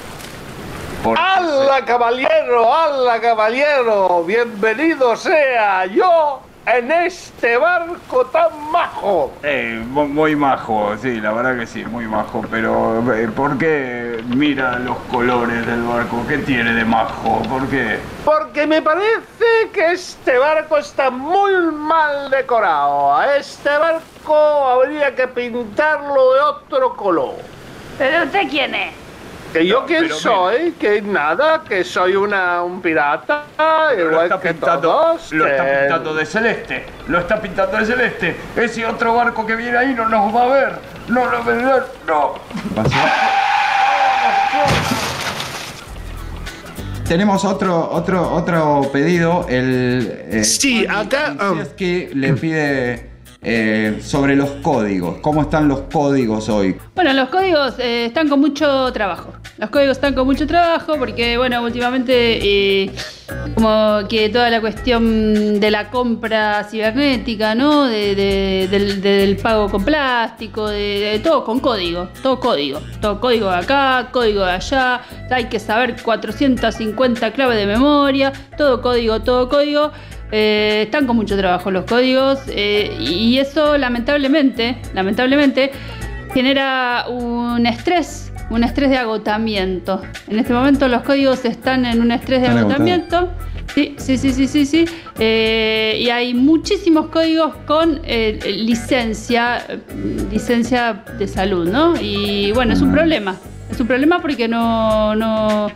¡Hala, 1.06 1.86
caballero! 1.86 2.74
¡Hala, 2.74 3.20
caballero! 3.22 4.24
¡Bienvenido 4.26 5.16
sea 5.16 5.86
yo 5.86 6.42
en 6.66 6.92
este 6.92 7.56
barco 7.58 8.26
tan 8.26 8.72
majo! 8.72 9.32
Eh, 9.44 9.82
mu- 9.88 10.08
muy 10.08 10.36
majo, 10.36 10.96
sí, 11.02 11.22
la 11.22 11.32
verdad 11.32 11.58
que 11.60 11.66
sí, 11.68 11.86
muy 11.86 12.06
majo. 12.08 12.44
Pero, 12.52 13.02
eh, 13.14 13.28
¿por 13.30 13.58
qué 13.58 14.22
mira 14.28 14.80
los 14.80 14.98
colores 15.12 15.66
del 15.66 15.84
barco? 15.84 16.26
¿Qué 16.28 16.40
tiene 16.40 16.74
de 16.74 16.84
majo? 16.84 17.42
¿Por 17.50 17.68
qué? 17.70 18.00
Porque 18.26 18.68
me 18.68 18.82
parece 18.82 19.70
que 19.74 19.94
este 19.94 20.38
barco 20.38 20.78
está 20.78 21.10
muy 21.10 21.54
mal 21.72 22.30
decorado. 22.32 23.16
A 23.16 23.38
este 23.38 23.70
barco 23.78 24.36
habría 24.36 25.16
que 25.16 25.28
pintarlo 25.28 26.34
de 26.34 26.40
otro 26.42 26.96
color. 26.98 27.36
¿Pero 27.98 28.26
usted 28.26 28.50
quién 28.50 28.76
es? 28.76 28.94
¿Que 29.58 29.66
yo 29.66 29.80
No, 29.82 29.86
quién 29.88 30.02
pero 30.04 30.16
soy? 30.16 30.74
Que 30.80 31.02
nada, 31.02 31.64
que 31.68 31.84
soy 31.84 32.16
una, 32.16 32.62
un 32.62 32.80
pirata, 32.80 33.46
Lo 33.98 34.12
igual 34.12 34.26
está 34.26 34.40
que 34.40 34.50
pintando, 34.54 34.82
todos. 34.82 35.32
lo 35.34 35.48
está 35.48 35.66
que- 35.66 35.78
pintando 35.80 36.14
de 36.14 36.26
celeste, 36.28 36.86
lo 37.08 37.18
está 37.20 37.42
pintando 37.42 37.78
de 37.78 37.86
celeste. 37.88 38.36
Ese 38.56 38.86
otro 38.86 39.16
barco 39.16 39.48
que 39.48 39.56
viene 39.56 39.76
ahí 39.76 39.96
no 39.96 40.08
nos 40.10 40.36
va 40.36 40.44
a 40.44 40.48
ver, 40.48 40.74
no 41.08 41.26
nos 41.32 41.48
va 41.48 41.52
a 41.54 41.56
ver, 41.56 41.84
no. 42.06 42.34
Tenemos 47.08 47.44
otro, 47.46 47.90
otro, 47.92 48.32
otro 48.34 48.82
pedido. 48.92 49.46
El, 49.50 50.20
eh, 50.30 50.44
Sí, 50.44 50.86
acá, 50.88 51.36
um, 51.52 51.64
que 51.76 52.12
le 52.14 52.34
pide 52.34 53.10
eh, 53.42 54.00
sobre 54.02 54.36
los 54.36 54.50
códigos. 54.62 55.20
¿Cómo 55.22 55.44
están 55.44 55.70
los 55.70 55.82
códigos 55.92 56.50
hoy? 56.50 56.78
Bueno, 56.96 57.14
los 57.14 57.30
códigos 57.30 57.76
eh, 57.80 58.08
están 58.08 58.28
con 58.28 58.42
mucho 58.42 58.92
trabajo. 58.92 59.32
Los 59.58 59.70
códigos 59.72 59.98
están 59.98 60.14
con 60.14 60.26
mucho 60.28 60.46
trabajo 60.46 60.96
porque, 61.00 61.38
bueno, 61.38 61.64
últimamente 61.64 62.84
eh, 62.86 62.92
como 63.56 64.00
que 64.08 64.30
toda 64.30 64.50
la 64.52 64.62
cuestión 64.62 65.60
de 65.60 65.72
la 65.72 65.90
compra 65.90 66.64
cibernética, 66.70 67.56
¿no? 67.56 67.86
De, 67.86 68.14
de- 68.16 68.68
del, 68.70 69.02
del 69.02 69.36
pago 69.38 69.68
con 69.70 69.84
plástico, 69.84 70.68
de, 70.70 71.00
de 71.14 71.20
todo 71.20 71.44
con 71.44 71.60
código, 71.60 72.10
todo 72.22 72.40
código, 72.40 72.80
todo 73.02 73.20
código 73.20 73.50
de 73.50 73.58
acá, 73.58 74.10
código 74.12 74.46
de 74.46 74.52
allá, 74.52 75.02
hay 75.32 75.46
que 75.46 75.60
saber 75.60 75.96
450 76.04 77.32
claves 77.32 77.58
de 77.58 77.66
memoria, 77.66 78.32
todo 78.58 78.82
código, 78.82 79.22
todo 79.22 79.50
código. 79.50 79.92
Eh, 80.32 80.84
están 80.86 81.08
con 81.08 81.16
mucho 81.16 81.38
trabajo 81.38 81.72
los 81.72 81.86
códigos 81.86 82.40
eh, 82.50 82.96
y 83.00 83.38
eso 83.40 83.78
lamentablemente, 83.78 84.78
lamentablemente 84.94 85.72
genera 86.34 87.06
un 87.08 87.66
estrés, 87.66 88.27
un 88.50 88.64
estrés 88.64 88.90
de 88.90 88.98
agotamiento. 88.98 90.02
En 90.28 90.40
este 90.40 90.54
momento 90.54 90.88
los 90.88 91.02
códigos 91.04 91.44
están 91.46 91.86
en 91.86 92.02
un 92.02 92.12
estrés 92.12 92.42
de 92.42 92.48
agotamiento. 92.48 93.30
Sí, 93.76 93.96
sí, 93.98 94.18
sí, 94.18 94.32
sí, 94.32 94.48
sí, 94.48 94.66
sí. 94.66 94.86
Eh, 95.20 95.98
y 96.00 96.10
hay 96.10 96.34
muchísimos 96.34 97.08
códigos 97.08 97.54
con 97.68 98.00
eh, 98.06 98.40
licencia, 98.66 99.66
licencia 100.32 101.04
de 101.20 101.28
salud, 101.28 101.70
¿no? 101.70 101.94
Y 102.02 102.52
bueno, 102.54 102.74
es 102.74 102.82
un 102.82 102.90
Mm. 102.90 102.94
problema. 102.94 103.36
Es 103.70 103.80
un 103.80 103.88
problema 103.88 104.22
porque 104.22 104.48
no, 104.48 105.14
no, 105.16 105.70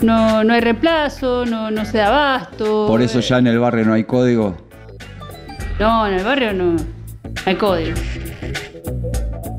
no, 0.00 0.42
no 0.42 0.54
hay 0.54 0.60
reemplazo, 0.60 1.44
no, 1.44 1.70
no 1.70 1.84
se 1.84 1.98
da 1.98 2.06
abasto. 2.08 2.86
Por 2.88 3.02
eso 3.02 3.18
eh, 3.18 3.22
ya 3.22 3.38
en 3.38 3.46
el 3.48 3.58
barrio 3.58 3.84
no 3.84 3.92
hay 3.92 4.04
código. 4.04 4.56
no, 5.78 6.06
en 6.06 6.14
el 6.14 6.24
barrio 6.24 6.54
no, 6.54 6.74
hay 7.44 7.54
código. 7.56 7.96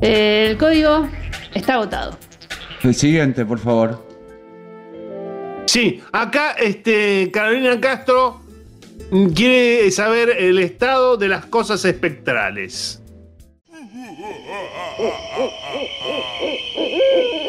El 0.00 0.56
código 0.58 1.08
está 1.54 1.74
agotado. 1.74 2.16
El 2.82 2.94
siguiente, 2.94 3.44
por 3.44 3.58
favor. 3.58 4.06
Sí, 5.66 6.00
acá 6.12 6.52
este, 6.52 7.30
Carolina 7.32 7.78
Castro 7.80 8.40
quiere 9.34 9.90
saber 9.90 10.30
el 10.38 10.58
estado 10.58 11.16
de 11.16 11.28
las 11.28 11.46
cosas 11.46 11.84
espectrales. 11.84 13.02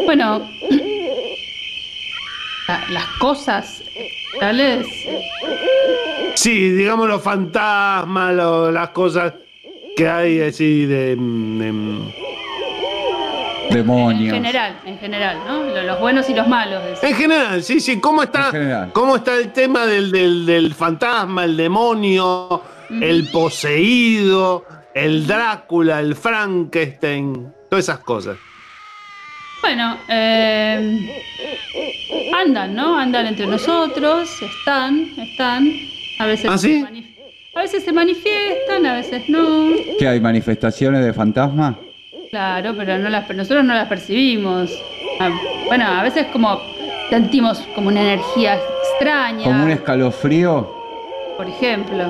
Bueno, 0.06 0.48
la- 2.68 2.86
las 2.92 3.06
cosas 3.20 3.82
tales. 4.40 4.86
Sí, 6.36 6.72
digamos 6.72 7.08
los 7.08 7.22
fantasmas, 7.24 8.36
lo- 8.36 8.72
las 8.72 8.90
cosas 8.90 9.34
que 9.96 10.08
hay 10.08 10.42
así 10.42 10.86
de... 10.86 11.16
En 13.76 13.78
Demonios. 13.78 14.34
general, 14.34 14.80
en 14.86 14.98
general, 15.00 15.38
¿no? 15.48 15.64
Lo- 15.64 15.84
Los 15.84 16.00
buenos 16.00 16.30
y 16.30 16.34
los 16.34 16.48
malos. 16.48 16.82
En 17.02 17.16
general, 17.16 17.64
sí, 17.64 17.80
sí. 17.80 18.00
¿Cómo 18.00 18.24
está. 18.24 18.52
¿cómo 18.94 19.16
está 19.18 19.36
el 19.38 19.52
tema 19.54 19.86
del, 19.86 20.12
del- 20.12 20.46
del 20.46 20.74
fantasma, 20.74 21.46
el 21.46 21.56
demonio, 21.58 22.62
el 22.90 23.30
poseído, 23.32 24.66
el 24.94 25.26
Drácula, 25.28 26.00
el 26.00 26.16
Frankenstein? 26.16 27.54
Todas 27.70 27.86
esas 27.86 28.00
cosas. 28.00 28.38
Bueno, 29.62 29.96
eh, 30.10 31.22
andan, 32.36 32.74
¿no? 32.76 32.98
Andan 32.98 33.28
entre 33.28 33.46
nosotros, 33.48 34.30
están, 34.42 35.08
están. 35.18 35.72
A 36.20 36.26
veces, 36.26 36.50
¿Ah, 36.50 36.58
sí? 36.58 36.82
se 36.82 37.12
a 37.54 37.62
veces 37.62 37.84
se 37.84 37.92
manifiestan, 37.94 38.86
a 38.86 38.94
veces 38.96 39.28
no. 39.30 39.70
¿Qué 40.00 40.08
hay? 40.08 40.20
¿Manifestaciones 40.20 41.04
de 41.06 41.14
fantasma? 41.14 41.78
Claro, 42.32 42.74
pero 42.78 42.98
no 42.98 43.10
las, 43.10 43.30
nosotros 43.30 43.66
no 43.66 43.74
las 43.74 43.90
percibimos. 43.90 44.72
Ah, 45.20 45.30
Bueno, 45.68 45.86
a 45.86 46.02
veces 46.02 46.28
como 46.32 46.62
sentimos 47.10 47.60
como 47.76 47.90
una 47.90 48.02
energía 48.02 48.56
extraña, 48.94 49.44
¿Como 49.44 49.64
un 49.66 49.72
escalofrío? 49.72 50.74
por 51.36 51.46
ejemplo. 51.48 52.06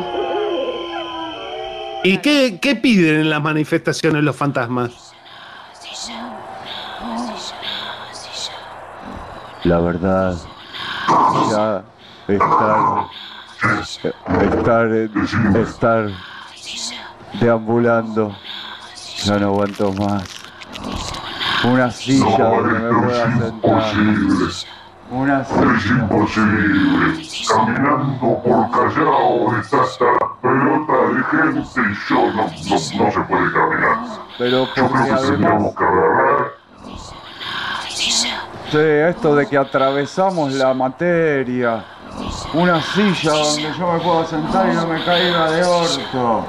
¿Y 2.03 2.17
qué, 2.17 2.59
qué 2.61 2.75
piden 2.75 3.21
en 3.21 3.29
las 3.31 3.41
manifestaciones 3.41 4.23
los 4.23 4.35
fantasmas? 4.35 4.91
La 9.63 9.79
verdad, 9.79 10.35
ya 11.49 11.83
estar, 12.27 13.05
estar, 14.53 14.87
estar 15.61 16.09
deambulando, 17.39 18.35
ya 19.25 19.37
no 19.39 19.47
aguanto 19.47 19.91
más. 19.93 20.23
Una 21.63 21.91
silla 21.91 22.25
donde 22.37 22.79
me 22.79 23.01
pueda 23.01 23.25
sentar. 23.25 23.93
Una 25.11 25.41
Es 25.41 25.47
silla. 25.47 25.93
imposible. 25.99 27.27
Caminando 27.47 28.41
por 28.43 28.71
Callao 28.71 29.55
está 29.59 29.81
hasta 29.81 30.05
la 30.05 30.27
pelota 30.41 30.93
de 31.09 31.23
gente 31.23 31.81
y 31.81 32.09
yo 32.09 32.31
no, 32.31 32.43
no, 32.45 32.45
no 32.45 33.11
se 33.11 33.21
puede 33.21 33.51
caminar. 33.51 33.97
Pero 34.37 34.65
Yo 34.65 34.73
creo 34.73 34.89
que 34.91 34.97
además, 34.97 35.21
tendríamos 35.21 35.75
que 35.75 35.83
agarrar 35.83 36.51
sí, 37.89 38.77
esto 38.77 39.35
de 39.35 39.47
que 39.47 39.57
atravesamos 39.57 40.53
la 40.53 40.73
materia. 40.73 41.83
Una 42.53 42.81
silla 42.81 43.31
donde 43.33 43.73
yo 43.77 43.91
me 43.91 43.99
pueda 43.99 44.25
sentar 44.25 44.69
y 44.71 44.75
no 44.75 44.87
me 44.87 45.03
caiga 45.03 45.51
de 45.51 45.63
orto. 45.63 46.45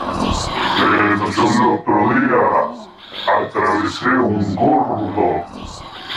Yo 0.00 0.86
el 0.86 1.22
otro 1.22 1.94
día 2.14 2.44
atravesé 3.26 4.08
un 4.08 4.56
gordo 4.56 5.44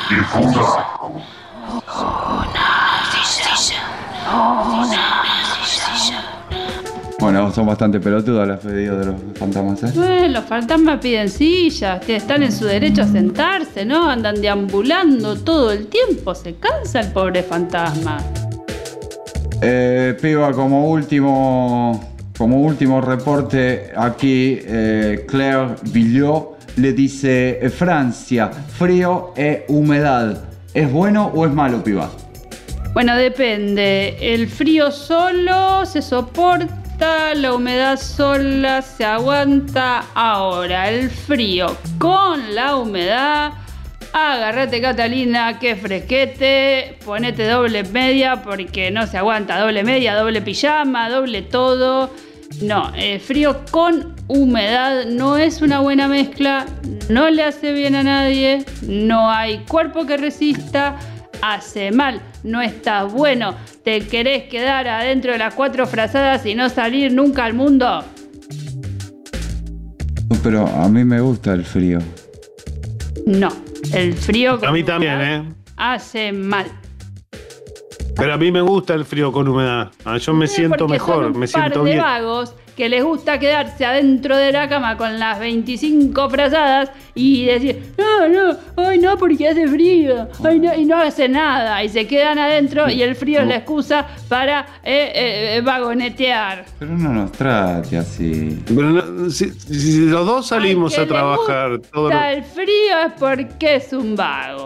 y 0.09 0.15
fue 0.15 0.41
un 0.41 0.49
asco. 0.49 1.11
Bueno, 7.19 7.51
son 7.53 7.67
bastante 7.67 7.99
pelotudas 7.99 8.47
las 8.47 8.59
pedidos 8.59 8.99
de 8.99 9.05
los 9.05 9.15
fantasmas, 9.37 9.83
¿eh? 9.83 9.91
Bueno, 9.95 10.27
los 10.27 10.43
fantasmas 10.45 10.99
piden 10.99 11.29
sillas, 11.29 12.03
que 12.05 12.17
están 12.17 12.43
en 12.43 12.51
su 12.51 12.65
derecho 12.65 13.03
a 13.03 13.07
sentarse, 13.07 13.85
¿no? 13.85 14.09
Andan 14.09 14.41
deambulando 14.41 15.35
todo 15.37 15.71
el 15.71 15.87
tiempo, 15.87 16.35
se 16.35 16.55
cansa 16.55 16.99
el 16.99 17.11
pobre 17.13 17.43
fantasma. 17.43 18.17
Eh, 19.61 20.17
piba, 20.21 20.51
como 20.51 20.89
último, 20.89 22.12
como 22.37 22.61
último 22.61 23.01
reporte 23.01 23.91
aquí, 23.95 24.59
eh, 24.63 25.25
Claire 25.27 25.75
Villot 25.91 26.57
le 26.77 26.93
dice 26.93 27.71
Francia, 27.75 28.49
frío 28.49 29.33
e 29.35 29.65
humedad. 29.67 30.43
¿Es 30.73 30.91
bueno 30.91 31.31
o 31.35 31.45
es 31.45 31.53
malo, 31.53 31.83
piba? 31.83 32.09
Bueno, 32.93 33.15
depende. 33.15 34.17
El 34.19 34.47
frío 34.47 34.91
solo 34.91 35.85
se 35.85 36.01
soporta, 36.01 37.33
la 37.35 37.53
humedad 37.53 37.97
sola 37.97 38.81
se 38.81 39.05
aguanta. 39.05 40.03
Ahora, 40.13 40.89
el 40.89 41.09
frío 41.09 41.75
con 41.97 42.55
la 42.55 42.75
humedad. 42.75 43.53
Agárrate 44.13 44.79
Catalina, 44.79 45.57
que 45.57 45.75
fresquete, 45.75 46.97
ponete 47.03 47.47
doble 47.47 47.83
media 47.83 48.43
porque 48.43 48.91
no 48.91 49.07
se 49.07 49.17
aguanta, 49.17 49.59
doble 49.59 49.83
media, 49.83 50.13
doble 50.13 50.39
pijama, 50.39 51.09
doble 51.09 51.41
todo. 51.41 52.11
No, 52.61 52.93
el 52.95 53.19
frío 53.19 53.65
con 53.71 54.13
humedad 54.27 55.05
no 55.07 55.37
es 55.37 55.63
una 55.63 55.79
buena 55.79 56.07
mezcla, 56.07 56.67
no 57.09 57.27
le 57.31 57.41
hace 57.41 57.73
bien 57.73 57.95
a 57.95 58.03
nadie, 58.03 58.63
no 58.83 59.31
hay 59.31 59.65
cuerpo 59.67 60.05
que 60.05 60.17
resista, 60.17 60.99
hace 61.41 61.91
mal, 61.91 62.21
no 62.43 62.61
está 62.61 63.05
bueno, 63.05 63.55
te 63.83 64.01
querés 64.01 64.43
quedar 64.43 64.87
adentro 64.87 65.31
de 65.31 65.39
las 65.39 65.55
cuatro 65.55 65.87
frazadas 65.87 66.45
y 66.45 66.53
no 66.53 66.69
salir 66.69 67.11
nunca 67.11 67.45
al 67.45 67.55
mundo. 67.55 68.05
Pero 70.43 70.67
a 70.67 70.87
mí 70.87 71.03
me 71.03 71.19
gusta 71.19 71.53
el 71.53 71.65
frío. 71.65 71.97
No, 73.25 73.49
el 73.91 74.13
frío 74.13 74.59
con 74.59 74.69
A 74.69 74.71
mí 74.71 74.83
también, 74.83 75.13
humedad 75.15 75.43
¿eh? 75.45 75.53
hace 75.77 76.31
mal. 76.31 76.65
Pero 78.15 78.33
a 78.33 78.37
mí 78.37 78.51
me 78.51 78.61
gusta 78.61 78.93
el 78.93 79.05
frío 79.05 79.31
con 79.31 79.47
humedad. 79.47 79.91
Ah, 80.05 80.17
Yo 80.17 80.33
me 80.33 80.47
siento 80.47 80.87
mejor, 80.87 81.23
son 81.25 81.33
un 81.33 81.39
me 81.39 81.47
par 81.47 81.61
siento 81.61 81.83
de 81.83 81.91
bien. 81.91 82.03
vagos 82.03 82.55
que 82.75 82.89
les 82.89 83.03
gusta 83.03 83.39
quedarse 83.39 83.85
adentro 83.85 84.35
de 84.35 84.51
la 84.51 84.67
cama 84.67 84.97
con 84.97 85.19
las 85.19 85.39
25 85.39 86.29
frazadas 86.29 86.89
y 87.15 87.45
decir, 87.45 87.93
no, 87.97 88.27
no, 88.27 88.57
ay 88.77 88.97
no, 88.99 89.17
porque 89.17 89.47
hace 89.49 89.67
frío, 89.67 90.27
ay 90.43 90.59
no, 90.59 90.73
y 90.75 90.85
no 90.85 90.97
hace 90.97 91.29
nada, 91.29 91.83
y 91.83 91.89
se 91.89 92.07
quedan 92.07 92.39
adentro 92.39 92.89
y 92.89 93.01
el 93.03 93.15
frío 93.15 93.41
es 93.41 93.47
la 93.47 93.55
excusa 93.57 94.07
para 94.27 94.65
eh, 94.83 95.57
eh, 95.57 95.61
vagonetear. 95.63 96.65
Pero 96.79 96.91
no 96.97 97.09
nos 97.13 97.31
trate 97.31 97.97
así. 97.97 98.59
Pero 98.67 98.89
no, 98.89 99.29
si, 99.29 99.51
si 99.51 100.05
los 100.07 100.25
dos 100.25 100.47
salimos 100.47 100.93
Al 100.95 100.99
a 101.01 101.03
le 101.03 101.07
trabajar. 101.11 101.79
todo 101.91 102.09
lo- 102.09 102.19
el 102.23 102.43
frío 102.43 102.99
es 103.07 103.13
porque 103.19 103.75
es 103.75 103.93
un 103.93 104.15
vago. 104.15 104.65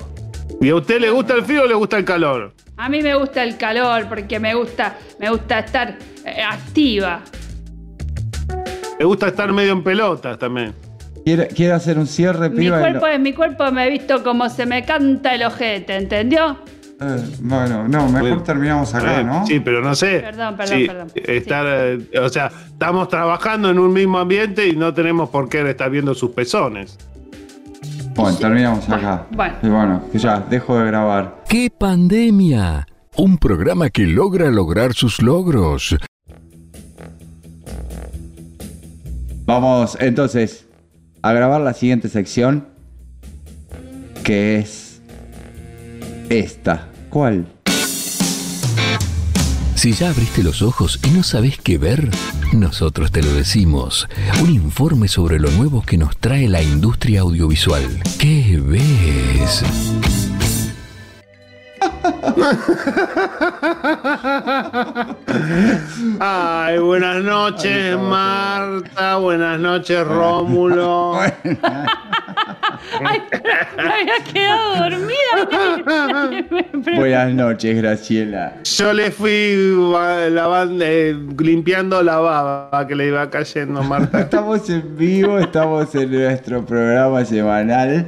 ¿Y 0.62 0.70
a 0.70 0.76
usted 0.76 1.00
le 1.02 1.10
gusta 1.10 1.34
el 1.36 1.44
frío 1.44 1.64
o 1.64 1.68
le 1.68 1.74
gusta 1.76 1.98
el 1.98 2.06
calor? 2.06 2.54
A 2.78 2.90
mí 2.90 3.02
me 3.02 3.16
gusta 3.16 3.44
el 3.44 3.58
calor 3.58 4.06
porque 4.08 4.40
me 4.40 4.54
gusta, 4.54 4.96
me 5.20 5.30
gusta 5.30 5.60
estar 5.60 5.98
eh, 6.26 6.42
activa. 6.42 7.22
Le 9.00 9.06
gusta 9.06 9.28
estar 9.28 9.52
medio 9.54 9.74
en 9.74 9.84
pelotas 9.84 10.38
también. 10.40 10.74
Quiere, 11.24 11.48
quiere 11.50 11.74
hacer 11.74 11.98
un 12.00 12.08
cierre, 12.08 12.50
Mi 12.50 12.58
piba. 12.58 12.78
y 12.78 12.82
cuerpo 12.82 13.06
no- 13.08 13.12
es 13.14 13.20
mi 13.20 13.34
cuerpo, 13.34 13.72
me 13.72 13.86
he 13.88 13.90
visto 13.90 14.24
como 14.24 14.50
se 14.50 14.66
me 14.66 14.84
canta 14.86 15.36
el 15.36 15.44
ojete, 15.44 15.96
¿entendió? 15.98 16.58
Eh, 17.00 17.24
bueno, 17.42 17.88
no, 17.88 18.06
mejor 18.08 18.22
Bueno, 18.22 18.44
terminamos 18.44 18.96
acá, 18.96 19.20
Eh, 19.20 19.24
¿no? 19.24 19.46
Sí, 19.46 19.60
pero 19.60 19.82
no 19.82 19.94
sé. 19.94 20.20
Perdón, 20.22 20.56
perdón, 20.58 20.78
Sí, 20.78 20.88
perdón. 20.88 21.08
Estar, 21.16 21.66
eh, 21.68 22.20
o 22.20 22.30
sea, 22.30 22.50
estamos 22.70 23.08
trabajando 23.10 23.70
en 23.70 23.78
un 23.78 23.94
mismo 23.94 24.18
ambiente 24.18 24.68
y 24.68 24.76
no 24.76 24.94
tenemos 24.94 25.30
por 25.30 25.48
qué 25.48 25.70
estar 25.70 25.92
viendo 25.92 26.16
sus 26.16 26.32
pezones. 26.32 26.98
Bueno, 28.16 28.36
terminamos 28.38 28.90
acá. 28.90 29.28
bueno. 29.32 29.54
Y 29.62 29.68
bueno, 29.68 30.02
que 30.12 30.18
ya, 30.18 30.40
dejo 30.40 30.80
de 30.80 30.88
grabar. 30.88 31.44
¡Qué 31.48 31.70
pandemia! 31.78 32.88
Un 33.16 33.38
programa 33.38 33.90
que 33.92 34.08
logra 34.08 34.50
lograr 34.50 34.94
sus 34.94 35.22
logros. 35.22 35.96
Vamos 39.48 39.98
entonces 40.02 40.66
a 41.22 41.32
grabar 41.32 41.62
la 41.62 41.74
siguiente 41.74 42.10
sección, 42.10 42.68
que 44.22 44.58
es 44.58 45.02
esta. 46.30 46.90
¿Cuál? 47.10 47.48
Si 49.76 49.94
ya 49.94 50.10
abriste 50.10 50.44
los 50.44 50.62
ojos 50.62 51.00
y 51.08 51.12
no 51.12 51.24
sabes 51.24 51.60
qué 51.64 51.78
ver, 51.78 52.10
nosotros 52.52 53.14
te 53.14 53.24
lo 53.24 53.34
decimos. 53.34 54.10
Un 54.44 54.50
informe 54.50 55.08
sobre 55.08 55.40
lo 55.40 55.50
nuevo 55.52 55.82
que 55.82 55.98
nos 55.98 56.18
trae 56.18 56.50
la 56.50 56.62
industria 56.62 57.22
audiovisual. 57.22 57.86
¿Qué 58.20 58.60
ves? 58.62 60.27
Ay, 66.20 66.78
buenas 66.80 67.24
noches, 67.24 67.98
Marta. 67.98 69.16
Buenas 69.18 69.60
noches, 69.60 70.06
Rómulo. 70.06 71.20
Ay, 71.20 71.32
me 73.78 73.84
había 73.84 74.24
quedado 74.34 74.90
dormida. 74.90 75.16
Buenas 76.98 77.34
noches, 77.34 77.78
Graciela. 77.78 78.54
Yo 78.64 78.94
le 78.94 79.12
fui 79.12 79.72
va- 79.94 80.30
lavando, 80.30 80.84
eh, 80.86 81.16
limpiando 81.40 82.02
la 82.04 82.18
baba 82.18 82.88
que 82.88 82.96
le 82.96 83.08
iba 83.08 83.30
cayendo, 83.30 83.84
Marta. 83.84 84.22
Estamos 84.22 84.70
en 84.70 84.96
vivo, 84.98 85.40
estamos 85.40 85.94
en 85.96 86.12
nuestro 86.12 86.66
programa 86.66 87.24
semanal 87.26 88.08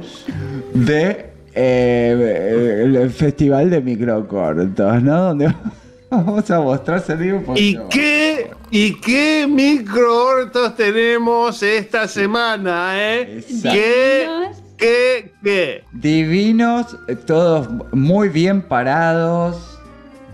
de 0.74 1.29
eh, 1.54 2.82
el 2.84 3.10
Festival 3.10 3.70
de 3.70 3.80
Microcortos, 3.80 5.02
¿no? 5.02 5.22
Donde 5.24 5.54
vamos 6.10 6.50
a 6.50 6.60
mostrar 6.60 7.02
un 7.08 7.44
¿Y 7.54 7.76
poquito. 7.76 7.88
qué, 7.90 8.50
¿Y 8.70 9.00
qué 9.00 9.46
microortos 9.48 10.76
tenemos 10.76 11.62
esta 11.62 12.06
semana, 12.08 12.92
eh? 12.96 13.38
Exacto. 13.38 13.70
¿Qué, 13.72 14.26
Divinos. 14.26 14.62
qué, 14.76 15.32
qué? 15.42 15.84
Divinos, 15.92 16.96
eh, 17.08 17.16
todos 17.16 17.68
muy 17.92 18.28
bien 18.28 18.62
parados. 18.62 19.66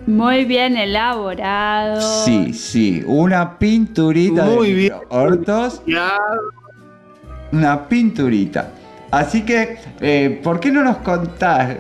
Muy 0.07 0.45
bien 0.45 0.77
elaborado. 0.77 2.01
Sí, 2.01 2.53
sí, 2.53 3.03
una 3.07 3.59
pinturita 3.59 4.45
Muy 4.45 4.69
de 4.69 4.75
bien. 4.75 4.93
Una 7.53 7.89
pinturita. 7.89 8.71
Así 9.11 9.43
que, 9.45 9.79
eh, 10.01 10.41
¿por 10.43 10.61
qué 10.61 10.71
no 10.71 10.83
nos 10.83 10.99
contás, 10.99 11.77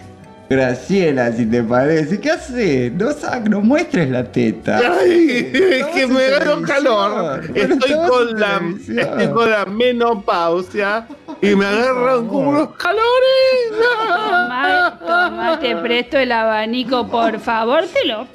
Graciela, 0.50 1.30
si 1.32 1.46
te 1.46 1.62
parece? 1.62 2.18
¿Qué 2.20 2.30
haces? 2.30 2.92
No, 2.92 3.12
sa- 3.12 3.38
no 3.38 3.60
muestres 3.60 4.10
la 4.10 4.24
teta. 4.24 4.80
Ay, 5.00 5.52
es 5.54 5.86
que 5.86 6.06
me 6.08 6.18
televisión. 6.22 6.62
calor. 6.64 7.44
Estoy 7.54 7.92
con, 8.08 8.40
la, 8.40 8.60
estoy 8.88 9.28
con 9.28 9.50
la 9.50 9.64
menopausia 9.66 11.06
y 11.40 11.54
me 11.54 11.66
agarran 11.66 12.26
como 12.26 12.50
unos 12.50 12.76
Tomá, 12.76 12.78
calores. 12.78 14.98
tomá, 15.06 15.58
te 15.60 15.76
presto 15.76 16.18
el 16.18 16.32
abanico, 16.32 17.06
por 17.06 17.38
favor, 17.38 17.84
te 17.86 18.08
lo 18.08 18.26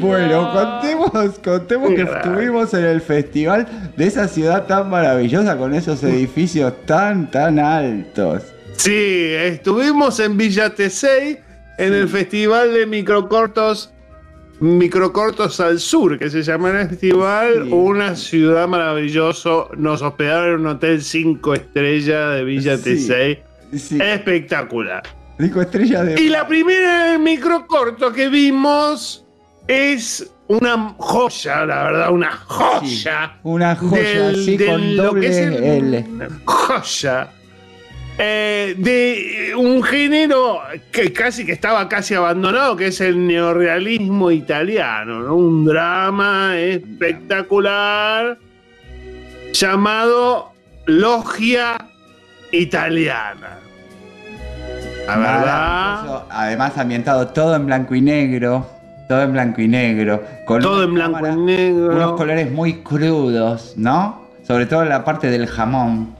Bueno, 0.00 0.52
contemos, 0.52 1.38
contemos 1.42 1.90
que 1.94 2.02
estuvimos 2.02 2.74
en 2.74 2.84
el 2.84 3.00
festival 3.00 3.66
de 3.96 4.06
esa 4.06 4.28
ciudad 4.28 4.66
tan 4.66 4.88
maravillosa 4.90 5.56
con 5.56 5.74
esos 5.74 6.02
edificios 6.04 6.72
tan, 6.86 7.30
tan 7.30 7.58
altos. 7.58 8.42
Sí, 8.76 9.32
estuvimos 9.34 10.18
en 10.20 10.36
Villa 10.36 10.70
Tesey 10.74 11.38
en 11.78 11.92
el 11.92 12.08
festival 12.08 12.72
de 12.74 12.86
microcortos 12.86 13.90
Microcortos 14.60 15.58
al 15.58 15.80
Sur, 15.80 16.16
que 16.18 16.30
se 16.30 16.42
llama 16.42 16.70
el 16.70 16.88
festival, 16.88 17.64
Sí. 17.64 17.70
una 17.72 18.14
ciudad 18.14 18.68
maravillosa. 18.68 19.50
Nos 19.76 20.00
hospedaron 20.00 20.54
en 20.54 20.60
un 20.60 20.66
hotel 20.68 21.02
5 21.02 21.54
estrellas 21.54 22.34
de 22.36 22.44
Villa 22.44 22.76
Sí. 22.78 22.84
Tesey. 22.84 23.42
Sí, 23.76 23.98
Espectacular. 24.00 25.02
dijo 25.38 25.60
estrella 25.60 26.04
de... 26.04 26.22
Y 26.22 26.28
la 26.28 26.46
primera 26.46 27.18
microcorto 27.18 28.12
que 28.12 28.28
vimos 28.28 29.23
es 29.68 30.30
una 30.48 30.94
joya, 30.98 31.64
la 31.64 31.82
verdad, 31.84 32.10
una 32.12 32.30
joya. 32.32 33.38
Una 33.42 33.74
joya 33.76 34.02
del- 34.02 34.34
así 34.34 34.56
del- 34.56 34.68
con 34.68 34.96
lo 34.96 35.02
que 35.02 35.08
doble 35.08 35.28
es 35.28 35.36
el- 35.38 35.64
L. 35.94 36.06
joya 36.44 37.28
eh, 38.16 38.76
de 38.78 39.54
un 39.56 39.82
género 39.82 40.60
que 40.92 41.12
casi 41.12 41.44
que 41.44 41.50
estaba 41.52 41.88
casi 41.88 42.14
abandonado, 42.14 42.76
que 42.76 42.86
es 42.88 43.00
el 43.00 43.26
neorrealismo 43.26 44.30
italiano, 44.30 45.20
¿no? 45.20 45.34
un 45.34 45.64
drama 45.64 46.56
espectacular 46.56 48.38
llamado 49.52 50.52
Logia 50.86 51.76
Italiana. 52.52 53.58
La 55.08 55.16
verdad. 55.16 56.22
Además 56.30 56.78
ambientado 56.78 57.28
todo 57.28 57.56
en 57.56 57.66
blanco 57.66 57.94
y 57.94 58.00
negro. 58.00 58.66
Todo 59.08 59.22
en 59.22 59.32
blanco 59.32 59.60
y 59.60 59.68
negro. 59.68 60.22
Con 60.46 60.62
todo 60.62 60.82
en 60.84 60.94
blanco 60.94 61.16
cámara- 61.16 61.34
y 61.34 61.36
negro. 61.38 61.94
Unos 61.96 62.12
colores 62.12 62.50
muy 62.50 62.82
crudos, 62.82 63.74
¿no? 63.76 64.22
Sobre 64.46 64.66
todo 64.66 64.82
en 64.82 64.88
la 64.88 65.04
parte 65.04 65.30
del 65.30 65.46
jamón. 65.46 66.14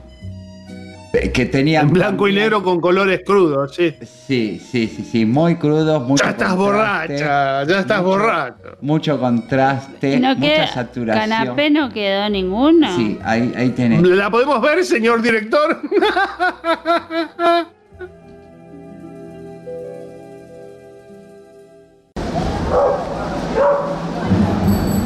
Que 1.33 1.45
tenía. 1.45 1.79
En 1.79 1.91
blanco 1.91 2.27
y 2.27 2.33
negro 2.33 2.61
con 2.61 2.81
colores 2.81 3.21
crudos, 3.25 3.73
sí. 3.73 3.95
Sí, 4.27 4.59
sí, 4.59 4.87
sí, 4.87 5.03
sí. 5.09 5.25
Muy 5.25 5.55
crudos, 5.55 6.05
mucho 6.05 6.23
Ya 6.25 6.31
estás 6.31 6.55
borracha, 6.57 7.63
ya 7.63 7.79
estás 7.79 7.99
mucho- 7.99 8.09
borracho. 8.09 8.77
Mucho 8.81 9.17
contraste, 9.19 10.19
No 10.19 10.35
mucha 10.35 10.41
queda, 10.41 10.67
saturación. 10.67 11.29
canapé 11.29 11.69
no 11.69 11.89
quedó 11.89 12.27
ninguno. 12.29 12.93
Sí, 12.97 13.17
ahí, 13.23 13.53
ahí 13.55 13.69
tenés. 13.69 14.01
¿La 14.03 14.29
podemos 14.29 14.61
ver, 14.61 14.83
señor 14.83 15.21
director? 15.21 15.79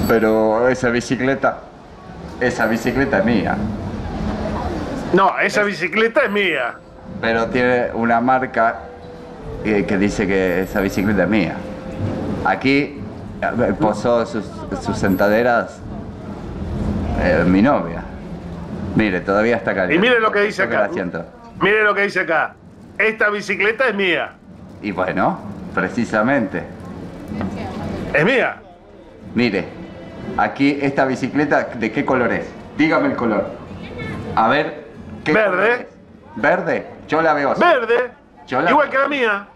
Pero 0.08 0.68
esa 0.70 0.90
bicicleta, 0.90 1.60
esa 2.40 2.66
bicicleta 2.66 3.20
es 3.20 3.26
mía. 3.26 3.58
No, 5.14 5.38
esa 5.40 5.64
bicicleta 5.64 6.24
es 6.24 6.32
mía. 6.32 6.76
Pero 7.22 7.48
tiene 7.48 7.90
una 7.94 8.22
marca 8.22 8.80
que, 9.64 9.86
que 9.86 9.98
dice 9.98 10.26
que 10.28 10.62
esa 10.62 10.82
bicicleta 10.82 11.24
es 11.24 11.30
mía. 11.30 11.56
Aquí 12.46 13.02
posó 13.80 14.26
sus, 14.26 14.46
sus 14.82 14.98
sentaderas 14.98 15.80
eh, 17.22 17.44
mi 17.46 17.62
novia. 17.62 18.04
Mire, 18.96 19.22
todavía 19.22 19.58
está 19.58 19.76
caliente. 19.76 19.96
Y 19.96 20.00
mire 20.00 20.20
lo 20.20 20.32
que 20.32 20.42
dice 20.42 20.64
acá. 20.64 20.90
Mire 21.62 21.84
lo 21.84 21.94
que 21.94 22.04
dice 22.04 22.22
acá. 22.22 22.56
Esta 22.98 23.30
bicicleta 23.30 23.88
es 23.88 23.96
mía. 23.96 24.32
Y 24.82 24.92
bueno, 24.92 25.40
precisamente. 25.74 26.64
Es 28.14 28.26
mía. 28.26 28.58
Mire, 29.36 29.66
aquí 30.38 30.80
esta 30.82 31.06
bicicleta, 31.06 31.66
¿de 31.76 31.92
qué 31.92 32.04
color 32.06 32.32
es? 32.34 32.52
Dígame 32.78 33.08
el 33.10 33.16
color. 33.16 33.52
A 34.36 34.48
ver, 34.50 34.86
¿qué 35.24 35.34
Verde. 35.34 35.50
color 35.50 35.70
es? 35.72 35.86
¿Verde? 36.36 36.88
Yo 37.08 37.22
la 37.22 37.34
veo 37.34 37.52
así. 37.52 37.62
Verde. 37.62 38.12
Yo 38.48 38.62
la- 38.62 38.72
Igual 38.72 38.90
que 38.90 38.98
la 38.98 39.08
mía. 39.08 39.48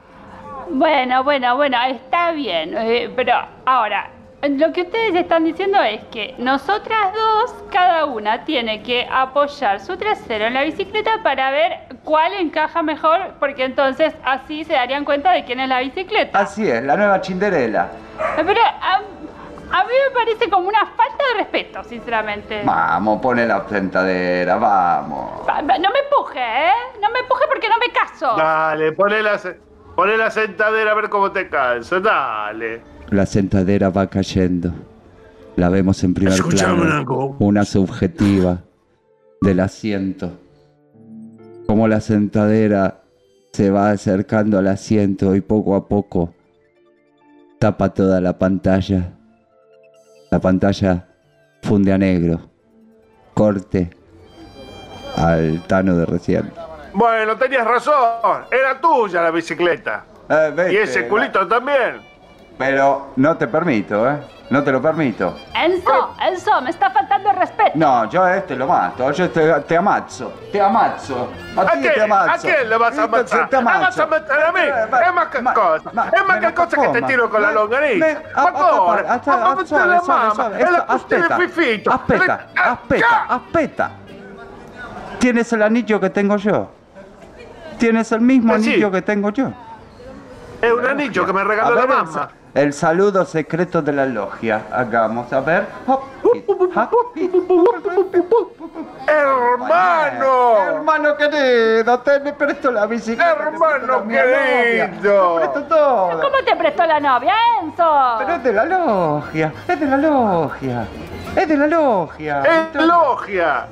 Bueno, 0.70 1.24
bueno, 1.24 1.56
bueno, 1.56 1.78
está 1.90 2.32
bien. 2.32 2.76
eh, 2.78 3.12
pero 3.16 3.34
ahora, 3.66 4.10
lo 4.44 4.72
que 4.72 4.82
ustedes 4.84 5.16
están 5.16 5.44
diciendo 5.46 5.82
es 5.82 6.04
que 6.06 6.36
nosotras 6.38 7.14
dos, 7.14 7.56
cada 7.72 8.06
una 8.06 8.46
tiene 8.46 8.84
que 8.84 9.08
apoyar 9.12 9.80
su 9.80 9.98
trasero 9.98 10.46
en 10.46 10.54
la 10.54 10.64
bicicleta 10.64 11.12
para 11.24 11.50
ver 11.52 11.80
cuál 12.04 12.34
encaja 12.34 12.82
mejor, 12.84 13.34
porque 13.40 13.66
entonces 13.66 14.14
así 14.24 14.64
se 14.64 14.74
darían 14.74 15.06
cuenta 15.06 15.32
de 15.32 15.44
quién 15.44 15.60
es 15.60 15.70
la 15.70 15.80
bicicleta. 15.80 16.38
Así 16.40 16.68
es, 16.70 16.84
la 16.84 16.96
nueva 16.98 17.20
Cinderella. 17.24 17.90
Pero 18.46 18.60
a, 18.82 18.96
a 18.98 19.84
mí 19.86 19.92
me 20.08 20.14
parece 20.14 20.50
como 20.50 20.68
una 20.68 20.86
falta 20.86 21.24
de 21.34 21.44
respeto, 21.44 21.84
sinceramente. 21.84 22.62
Vamos, 22.66 23.22
pone 23.22 23.46
la 23.46 23.68
sentadera, 23.68 24.56
vamos. 24.58 25.42
No 25.48 25.90
me 25.90 26.00
empuje, 26.00 26.40
¿eh? 26.40 26.72
No 27.02 27.10
me 27.12 27.20
empuje 27.20 27.44
porque 27.48 27.68
no 27.70 27.76
me 27.80 27.92
caso. 27.92 28.36
Dale, 28.38 28.92
poné 28.92 29.22
la, 29.24 29.40
poné 29.96 30.18
la 30.18 30.30
sentadera 30.32 30.92
a 30.92 30.96
ver 30.96 31.10
cómo 31.10 31.32
te 31.32 31.50
calza. 31.50 32.00
Dale. 32.00 32.82
La 33.10 33.26
sentadera 33.26 33.90
va 33.90 34.08
cayendo. 34.08 34.72
La 35.56 35.70
vemos 35.70 36.04
en 36.04 36.14
primer 36.14 36.34
Escuchame 36.34 36.82
plano. 36.82 37.06
cosa. 37.06 37.36
Una 37.40 37.64
subjetiva 37.66 38.60
del 39.42 39.60
asiento. 39.60 40.32
cómo 41.68 41.88
la 41.88 42.00
sentadera 42.02 43.02
se 43.52 43.70
va 43.70 43.92
acercando 43.92 44.58
al 44.58 44.68
asiento 44.68 45.36
y 45.36 45.42
poco 45.42 45.76
a 45.76 45.88
poco 45.88 46.34
tapa 47.64 47.88
toda 47.94 48.20
la 48.20 48.38
pantalla. 48.38 49.14
La 50.30 50.38
pantalla 50.38 51.08
funde 51.62 51.94
a 51.94 51.98
negro. 51.98 52.42
Corte 53.34 53.90
al 55.16 55.66
Tano 55.66 55.96
de 55.96 56.06
recién. 56.06 56.52
Bueno, 56.94 57.38
tenías 57.38 57.66
razón. 57.66 58.44
Era 58.52 58.82
tuya 58.82 59.22
la 59.22 59.32
bicicleta. 59.32 60.04
Eh, 60.28 60.72
Y 60.74 60.76
ese 60.76 61.08
culito 61.08 61.48
también. 61.48 62.02
Pero 62.58 63.14
no 63.16 63.36
te 63.38 63.48
permito, 63.48 64.08
¿eh? 64.10 64.20
No 64.50 64.62
te 64.64 64.72
lo 64.72 64.80
permito. 64.82 65.36
Enzo, 65.56 66.14
Enzo, 66.22 66.62
me 66.62 66.70
está 66.70 66.92
faltando 66.92 67.32
el 67.32 67.38
respeto. 67.38 67.72
No, 67.74 68.08
yo 68.10 68.22
a 68.24 68.38
este 68.38 68.56
lo 68.56 68.68
mato, 68.68 69.10
yo 69.12 69.30
te, 69.32 69.52
te 69.62 69.78
amazzo, 69.78 70.32
te 70.52 70.62
amazzo. 70.62 71.30
¿A 71.58 71.66
quién? 71.72 71.94
te 71.94 72.02
amazzo. 72.04 72.32
¿A 72.32 72.38
quién 72.38 72.70
le 72.70 72.78
vas 72.78 72.98
a 73.00 73.08
matar? 73.08 73.50
te 73.50 73.58
¿Me 73.58 73.64
vas 73.64 73.98
a 74.00 74.06
matar 74.06 74.40
a 74.44 74.52
mí? 74.52 74.60
Eh, 74.60 74.86
Es 75.08 75.14
más 75.14 75.28
que 75.28 75.42
ma- 75.42 75.54
cosa. 75.54 75.90
ma- 75.94 76.10
Es 76.14 76.26
más 76.28 76.40
me 76.40 76.48
que 76.48 76.54
cosa 76.54 76.78
que 76.82 76.88
te 76.90 77.02
tiro 77.04 77.30
con 77.30 77.42
la 77.42 77.48
Me- 77.48 77.54
longaniza. 77.56 78.06
me- 78.06 78.12
a- 78.12 78.42
a- 78.42 78.44
a- 78.44 78.44
a- 78.44 79.52
a- 79.52 79.56
mettete 79.56 79.66
suave, 79.68 79.88
la 79.88 80.02
mamma, 80.06 80.52
è 80.58 80.70
la 81.28 81.38
fifito. 81.38 81.90
aspetta, 81.92 82.46
Ah, 82.56 82.72
aspetta, 82.74 83.08
ah. 83.28 83.36
aspetta. 83.36 83.92
Tienes 85.20 85.52
el 85.54 85.62
anillo 85.64 86.00
que 86.00 86.10
tengo 86.12 86.36
yo. 86.36 86.70
Tienes 87.80 88.12
el 88.12 88.22
mismo 88.22 88.52
Eh, 88.54 88.56
anillo 88.58 88.92
que 88.92 89.02
tengo 89.02 89.30
yo. 89.32 89.52
È 90.60 90.70
un 90.70 90.86
anillo 90.86 91.26
che 91.26 91.34
mi 91.34 91.40
A 91.40 91.44
regaló 91.44 91.74
la 91.76 91.86
ver, 91.86 91.98
el 92.54 92.74
saludo 92.74 93.26
secreto 93.26 93.82
de 93.82 93.94
la 93.94 94.06
logia. 94.06 94.66
Hagamos, 94.72 95.32
a 95.34 95.42
ver. 95.42 95.66
Hermano. 99.08 100.58
Hermano 100.58 101.18
querido, 101.18 102.00
te 102.00 102.20
me 102.20 102.34
presto 102.34 102.72
la 102.72 102.86
bicicleta. 102.86 103.32
Hermano 103.32 104.08
querido. 104.08 105.40
Te 105.40 105.48
presto 105.48 105.64
todo. 105.64 106.22
¿Cómo 106.22 106.44
te 106.46 106.56
prestó 106.56 106.86
la 106.86 107.00
novia, 107.00 107.34
Enzo? 107.62 108.16
Pero 108.20 108.34
es 108.34 108.44
de 108.44 108.54
la 108.54 108.66
logia, 108.66 109.54
es 109.68 109.80
de 109.80 109.86
la 109.86 109.98
logia. 109.98 110.88
Es 111.36 111.48
de 111.48 111.58
la 111.58 111.68
logia. 111.68 112.44
È 112.44 112.78
logia. 112.78 113.68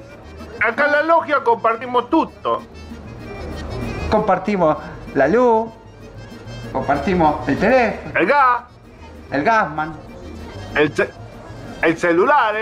Acá 0.63 0.85
en 0.85 0.91
la 0.91 1.03
logia 1.03 1.43
compartimos 1.43 2.09
tutto. 2.09 2.61
Compartimos 4.11 4.77
la 5.15 5.27
luz, 5.27 5.69
compartimos 6.71 7.47
el 7.47 7.57
teléfono, 7.57 8.19
El 8.19 8.25
gas, 8.27 8.63
el 9.31 9.43
gasman. 9.43 9.93
el, 10.75 10.91
ce- 10.93 11.09
el 11.81 11.97
celular 11.97 12.55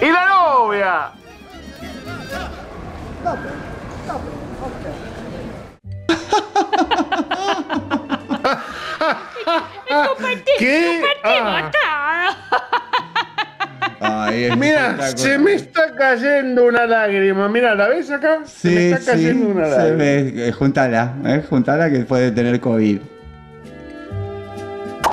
y 0.00 0.10
la 0.10 0.26
novia. 0.28 1.12
¿Qué? 10.58 11.02
Ah. 11.24 11.70
Ay, 14.00 14.44
es 14.44 14.56
Mira, 14.56 14.96
se 15.16 15.38
me 15.38 15.54
está 15.54 15.94
cayendo 15.96 16.66
una 16.66 16.86
lágrima. 16.86 17.48
Mira, 17.48 17.74
¿la 17.74 17.88
ves 17.88 18.10
acá? 18.10 18.40
se 18.44 18.68
me 18.68 18.74
Sí, 18.76 18.84
está 18.92 19.00
sí, 19.00 19.06
cayendo 19.10 19.48
una 19.48 19.64
se 19.64 19.70
lágrima. 19.76 19.96
ve. 19.98 20.48
Eh, 20.48 20.52
Juntala, 20.52 21.14
eh, 21.24 21.44
juntala 21.48 21.90
que 21.90 22.00
puede 22.00 22.30
tener 22.30 22.60
COVID. 22.60 23.00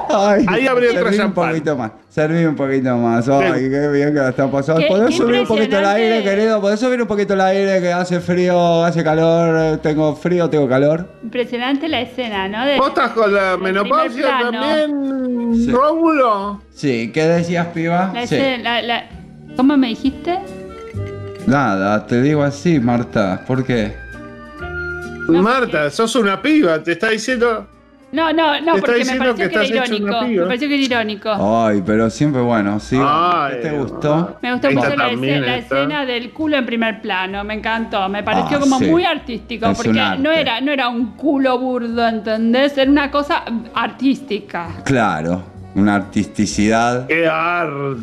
Ay, 0.10 0.46
Ahí 0.48 0.68
habría 0.68 0.90
otro 0.92 1.02
serví 1.04 1.16
un 1.16 1.22
champán. 1.22 1.50
poquito 1.50 1.76
más, 1.78 1.92
serví 2.10 2.46
un 2.46 2.56
poquito 2.56 2.98
más. 2.98 3.28
Ay, 3.28 3.70
qué 3.70 3.88
bien 3.90 4.14
que 4.14 4.20
la 4.20 4.30
están 4.30 4.50
pasando. 4.52 4.82
Qué- 4.82 4.88
¿Podés 4.88 5.10
qué 5.10 5.18
subir 5.18 5.40
un 5.42 5.48
poquito 5.48 5.80
el 5.80 5.86
aire, 5.86 6.24
querido? 6.24 6.62
¿Podés 6.62 6.80
subir 6.80 7.02
un 7.02 7.08
poquito 7.08 7.34
el 7.34 7.42
aire 7.42 7.82
que 7.82 7.92
hace 7.92 8.20
frío, 8.20 8.84
hace 8.84 9.04
calor? 9.04 9.78
Tengo 9.78 10.16
frío, 10.16 10.50
tengo 10.50 10.68
calor. 10.70 11.10
Impresionante 11.24 11.88
la 11.88 12.02
escena, 12.02 12.48
¿no? 12.48 12.66
De- 12.66 12.78
¿Vos 12.78 12.90
estás 12.90 13.12
con 13.12 13.34
la 13.34 13.58
menopausia 13.58 14.28
también, 14.52 15.54
Sí. 15.56 15.72
Rómulo? 15.72 16.62
Sí, 16.74 17.12
¿qué 17.14 17.24
decías, 17.28 17.68
piba? 17.68 18.12
la 18.14 18.26
Sí. 18.28 18.36
escena- 18.36 18.82
la- 18.82 18.82
la- 18.82 19.10
¿Cómo 19.58 19.76
me 19.78 19.88
dijiste? 19.88 20.38
Nada, 21.48 22.06
te 22.08 22.22
digo 22.22 22.44
así, 22.44 22.80
Marta. 22.80 23.42
¿Por 23.46 23.64
qué? 23.66 23.94
Marta, 25.28 25.90
sos 25.90 26.16
una 26.16 26.42
piba, 26.42 26.82
te 26.84 26.94
está 26.94 27.10
diciendo. 27.10 27.68
No, 28.16 28.32
no, 28.32 28.62
no, 28.62 28.76
porque 28.78 29.04
me 29.04 29.18
pareció 29.18 29.36
que 29.36 29.50
que, 29.50 29.56
era 29.56 29.66
irónico. 29.66 30.22
Me 30.22 30.42
pareció 30.44 30.68
que 30.70 30.76
era 30.76 30.84
irónico. 30.84 31.66
Ay, 31.66 31.84
pero 31.86 32.10
siempre 32.10 32.42
bueno, 32.42 32.80
sí. 32.80 32.98
Ay, 32.98 33.56
¿Qué 33.56 33.68
te 33.68 33.78
gustó? 33.78 34.38
Me 34.42 34.54
gustó 34.54 34.72
mucho 34.72 34.96
la, 34.96 35.10
escena, 35.12 35.46
la 35.46 35.58
escena 35.58 36.06
del 36.06 36.32
culo 36.32 36.56
en 36.56 36.66
primer 36.66 37.02
plano, 37.02 37.44
me 37.44 37.56
encantó, 37.56 38.08
me 38.08 38.24
pareció 38.24 38.56
Ah, 38.56 38.60
como 38.62 38.80
sí. 38.80 38.86
muy 38.86 39.04
artístico, 39.04 39.66
Es 39.66 39.78
porque 39.78 40.02
no 40.20 40.32
era, 40.32 40.62
no 40.62 40.72
era 40.72 40.88
un 40.88 41.18
culo 41.18 41.60
burdo, 41.60 42.08
¿entendés? 42.08 42.78
Era 42.78 42.90
una 42.90 43.12
cosa 43.12 43.44
artística. 43.74 44.70
Claro, 44.86 45.44
una 45.76 45.96
artisticidad. 45.96 47.08
¡Qué 47.08 47.28
arte! 47.28 48.02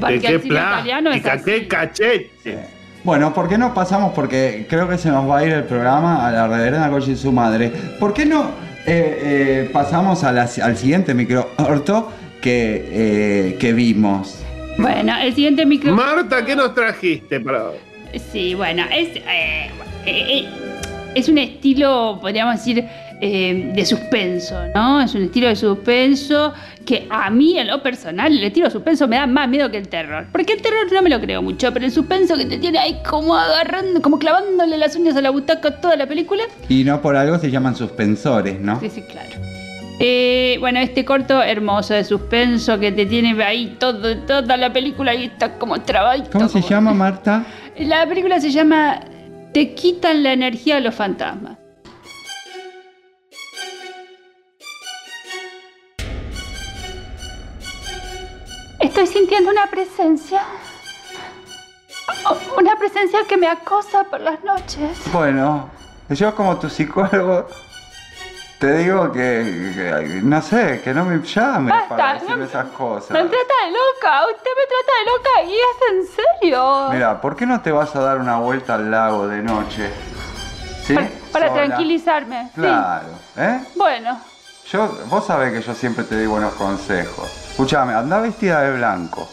Porque 0.00 0.18
¡Qué 0.18 0.26
el 0.34 0.42
cine 0.42 0.54
italiano 0.56 1.10
es! 1.12 1.22
¡Qué 1.44 1.68
cachete! 1.68 2.58
Bueno, 3.04 3.32
¿por 3.32 3.48
qué 3.48 3.56
no 3.56 3.72
pasamos? 3.72 4.12
Porque 4.14 4.66
creo 4.68 4.88
que 4.88 4.98
se 4.98 5.10
nos 5.10 5.30
va 5.30 5.38
a 5.38 5.46
ir 5.46 5.52
el 5.52 5.64
programa 5.64 6.26
a 6.26 6.32
la 6.32 6.48
reverenda 6.48 6.90
Coche 6.90 7.12
y 7.12 7.16
su 7.16 7.30
madre. 7.30 7.70
¿Por 8.00 8.14
qué 8.14 8.24
no 8.26 8.64
eh, 8.86 9.18
eh, 9.66 9.70
pasamos 9.72 10.24
a 10.24 10.32
la- 10.32 10.48
al 10.62 10.76
siguiente 10.76 11.14
micro 11.14 11.50
orto 11.58 12.12
que, 12.40 12.84
eh, 12.90 13.56
que 13.58 13.72
vimos? 13.72 14.40
Bueno, 14.78 15.16
el 15.20 15.34
siguiente 15.34 15.64
micro... 15.64 15.94
Marta, 15.94 16.44
¿qué 16.44 16.54
nos 16.56 16.74
trajiste 16.74 17.40
para? 17.40 17.70
Sí, 18.32 18.54
bueno, 18.54 18.84
es, 18.92 19.08
eh, 19.16 19.70
es 21.14 21.28
un 21.28 21.38
estilo, 21.38 22.18
podríamos 22.20 22.56
decir, 22.56 22.84
eh, 23.26 23.72
de 23.74 23.86
suspenso, 23.86 24.54
¿no? 24.74 25.00
Es 25.00 25.14
un 25.14 25.22
estilo 25.22 25.48
de 25.48 25.56
suspenso 25.56 26.52
que 26.84 27.06
a 27.08 27.30
mí, 27.30 27.58
en 27.58 27.68
lo 27.68 27.82
personal, 27.82 28.30
el 28.36 28.44
estilo 28.44 28.66
de 28.66 28.70
suspenso 28.72 29.08
me 29.08 29.16
da 29.16 29.26
más 29.26 29.48
miedo 29.48 29.70
que 29.70 29.78
el 29.78 29.88
terror. 29.88 30.26
Porque 30.30 30.52
el 30.52 30.60
terror 30.60 30.92
no 30.92 31.00
me 31.00 31.08
lo 31.08 31.18
creo 31.20 31.40
mucho, 31.40 31.72
pero 31.72 31.86
el 31.86 31.90
suspenso 31.92 32.36
que 32.36 32.44
te 32.44 32.58
tiene 32.58 32.78
ahí 32.78 32.98
como 33.08 33.34
agarrando, 33.34 34.02
como 34.02 34.18
clavándole 34.18 34.76
las 34.76 34.94
uñas 34.96 35.16
a 35.16 35.22
la 35.22 35.30
butaca 35.30 35.80
toda 35.80 35.96
la 35.96 36.06
película. 36.06 36.42
Y 36.68 36.84
no 36.84 37.00
por 37.00 37.16
algo 37.16 37.38
se 37.38 37.50
llaman 37.50 37.74
suspensores, 37.74 38.60
¿no? 38.60 38.78
Sí, 38.80 38.90
sí, 38.90 39.00
claro. 39.02 39.30
Eh, 40.00 40.56
bueno, 40.60 40.80
este 40.80 41.04
corto 41.06 41.40
hermoso 41.42 41.94
de 41.94 42.04
suspenso 42.04 42.78
que 42.78 42.92
te 42.92 43.06
tiene 43.06 43.42
ahí 43.42 43.76
todo, 43.78 44.18
toda 44.18 44.56
la 44.58 44.70
película 44.72 45.14
y 45.14 45.24
está 45.26 45.54
como 45.56 45.80
trabadito. 45.80 46.28
¿Cómo 46.32 46.48
se 46.48 46.58
como- 46.60 46.68
llama, 46.68 46.92
Marta? 47.04 47.46
La 47.78 48.06
película 48.06 48.38
se 48.40 48.50
llama 48.50 49.00
Te 49.54 49.72
quitan 49.74 50.22
la 50.22 50.32
energía 50.34 50.76
a 50.76 50.80
los 50.80 50.94
fantasmas. 50.94 51.56
Estoy 59.04 59.18
sintiendo 59.20 59.50
una 59.50 59.66
presencia. 59.66 60.40
Una 62.56 62.74
presencia 62.76 63.20
que 63.28 63.36
me 63.36 63.46
acosa 63.46 64.04
por 64.04 64.18
las 64.20 64.42
noches. 64.42 64.98
Bueno, 65.12 65.68
yo 66.08 66.34
como 66.34 66.58
tu 66.58 66.70
psicólogo 66.70 67.46
te 68.58 68.78
digo 68.78 69.12
que, 69.12 69.72
que- 69.74 70.20
no 70.22 70.40
sé, 70.40 70.80
que 70.82 70.94
no 70.94 71.04
me 71.04 71.16
Basta, 71.70 71.88
para 71.96 72.14
decirme 72.14 72.36
no- 72.36 72.44
esas 72.44 72.66
cosas. 72.68 73.10
Me 73.10 73.18
trata 73.20 73.54
de 73.66 73.70
loca, 73.72 74.22
usted 74.34 74.50
me 74.56 74.66
trata 74.72 74.92
de 74.98 75.04
loca 75.12 75.42
y 75.50 75.54
es 75.54 75.90
en 75.90 76.16
serio. 76.40 76.88
Mira, 76.90 77.20
¿por 77.20 77.36
qué 77.36 77.44
no 77.44 77.60
te 77.60 77.72
vas 77.72 77.94
a 77.94 78.00
dar 78.00 78.18
una 78.18 78.38
vuelta 78.38 78.76
al 78.76 78.90
lago 78.90 79.28
de 79.28 79.42
noche? 79.42 79.90
¿Sí? 80.86 80.96
para 81.30 81.52
tranquilizarme. 81.52 82.44
sí. 82.54 82.60
Claro, 82.60 83.08
¿eh? 83.36 83.60
Bueno, 83.74 84.18
Yo, 84.70 84.88
vos 85.10 85.26
sabés 85.26 85.52
que 85.52 85.60
yo 85.62 85.74
siempre 85.74 86.04
te 86.04 86.14
doy 86.16 86.26
buenos 86.26 86.54
consejos. 86.54 87.30
Escuchame, 87.50 87.94
anda 87.94 88.18
vestida 88.20 88.62
de 88.62 88.76
blanco. 88.76 89.28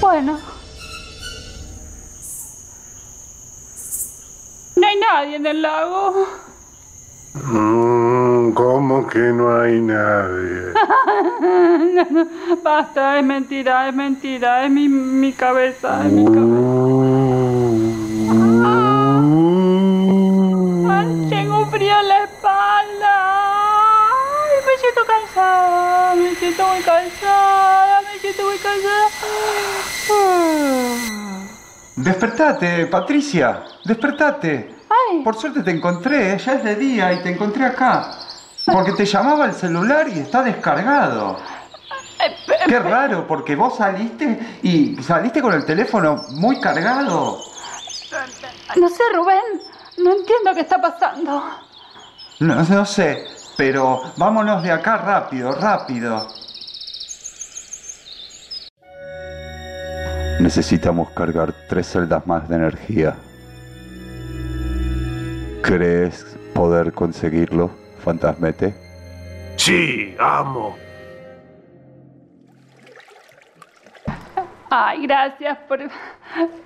bueno. 0.00 0.38
No 4.76 4.86
hay 4.86 4.96
nadie 4.98 5.36
en 5.36 5.46
el 5.46 5.62
lago. 5.62 6.26
Mm, 7.34 8.50
¿Cómo 8.52 9.06
que 9.06 9.18
no 9.18 9.60
hay 9.60 9.80
nadie? 9.80 10.72
Basta, 12.62 13.18
es 13.18 13.24
mentira, 13.24 13.88
es 13.88 13.94
mentira, 13.94 14.64
es 14.64 14.70
mi, 14.70 14.88
mi 14.88 15.32
cabeza, 15.32 16.04
es 16.06 16.12
mi 16.12 16.24
cabeza. 16.24 16.44
Ay, 20.90 21.26
tengo 21.30 21.66
frío 21.66 22.00
en 22.00 22.08
la 22.08 22.24
espalda. 22.24 23.43
Me 24.74 24.80
siento 24.80 25.02
cansada, 25.06 26.14
me 26.16 26.34
siento 26.34 26.66
muy 26.66 26.80
cansada, 26.80 28.00
me 28.02 28.18
siento 28.18 28.42
muy 28.42 28.58
cansada. 28.58 29.08
Despertate, 31.94 32.86
Patricia, 32.86 33.62
despertate. 33.84 34.74
Ay, 34.90 35.22
Por 35.22 35.36
suerte 35.36 35.62
te 35.62 35.70
encontré, 35.70 36.36
ya 36.38 36.54
es 36.54 36.64
de 36.64 36.74
día 36.74 37.12
y 37.12 37.22
te 37.22 37.30
encontré 37.30 37.66
acá. 37.66 38.18
Porque 38.66 38.90
te 38.94 39.06
llamaba 39.06 39.44
el 39.44 39.52
celular 39.52 40.08
y 40.08 40.18
está 40.18 40.42
descargado. 40.42 41.36
Qué 42.66 42.78
raro, 42.80 43.28
porque 43.28 43.54
vos 43.54 43.76
saliste 43.76 44.58
y 44.64 45.00
saliste 45.04 45.40
con 45.40 45.54
el 45.54 45.64
teléfono 45.64 46.24
muy 46.30 46.58
cargado. 46.60 47.38
no 48.74 48.88
sé, 48.88 49.02
Rubén, 49.14 49.62
no, 49.98 50.16
lo 50.44 50.52
que 50.52 50.62
está 50.62 50.80
pasando. 50.82 51.44
No, 52.40 52.64
no 52.64 52.84
sé, 52.84 53.24
pero 53.56 54.02
vámonos 54.16 54.62
de 54.62 54.70
acá 54.70 54.96
rápido, 54.96 55.52
rápido. 55.52 56.26
Necesitamos 60.40 61.10
cargar 61.10 61.54
tres 61.68 61.86
celdas 61.86 62.26
más 62.26 62.48
de 62.48 62.56
energía. 62.56 63.14
¿Crees 65.62 66.36
poder 66.54 66.92
conseguirlo, 66.92 67.70
fantasmete? 68.04 68.74
Sí, 69.56 70.14
amo. 70.18 70.76
Ay, 74.70 75.06
gracias 75.06 75.56
por, 75.68 75.78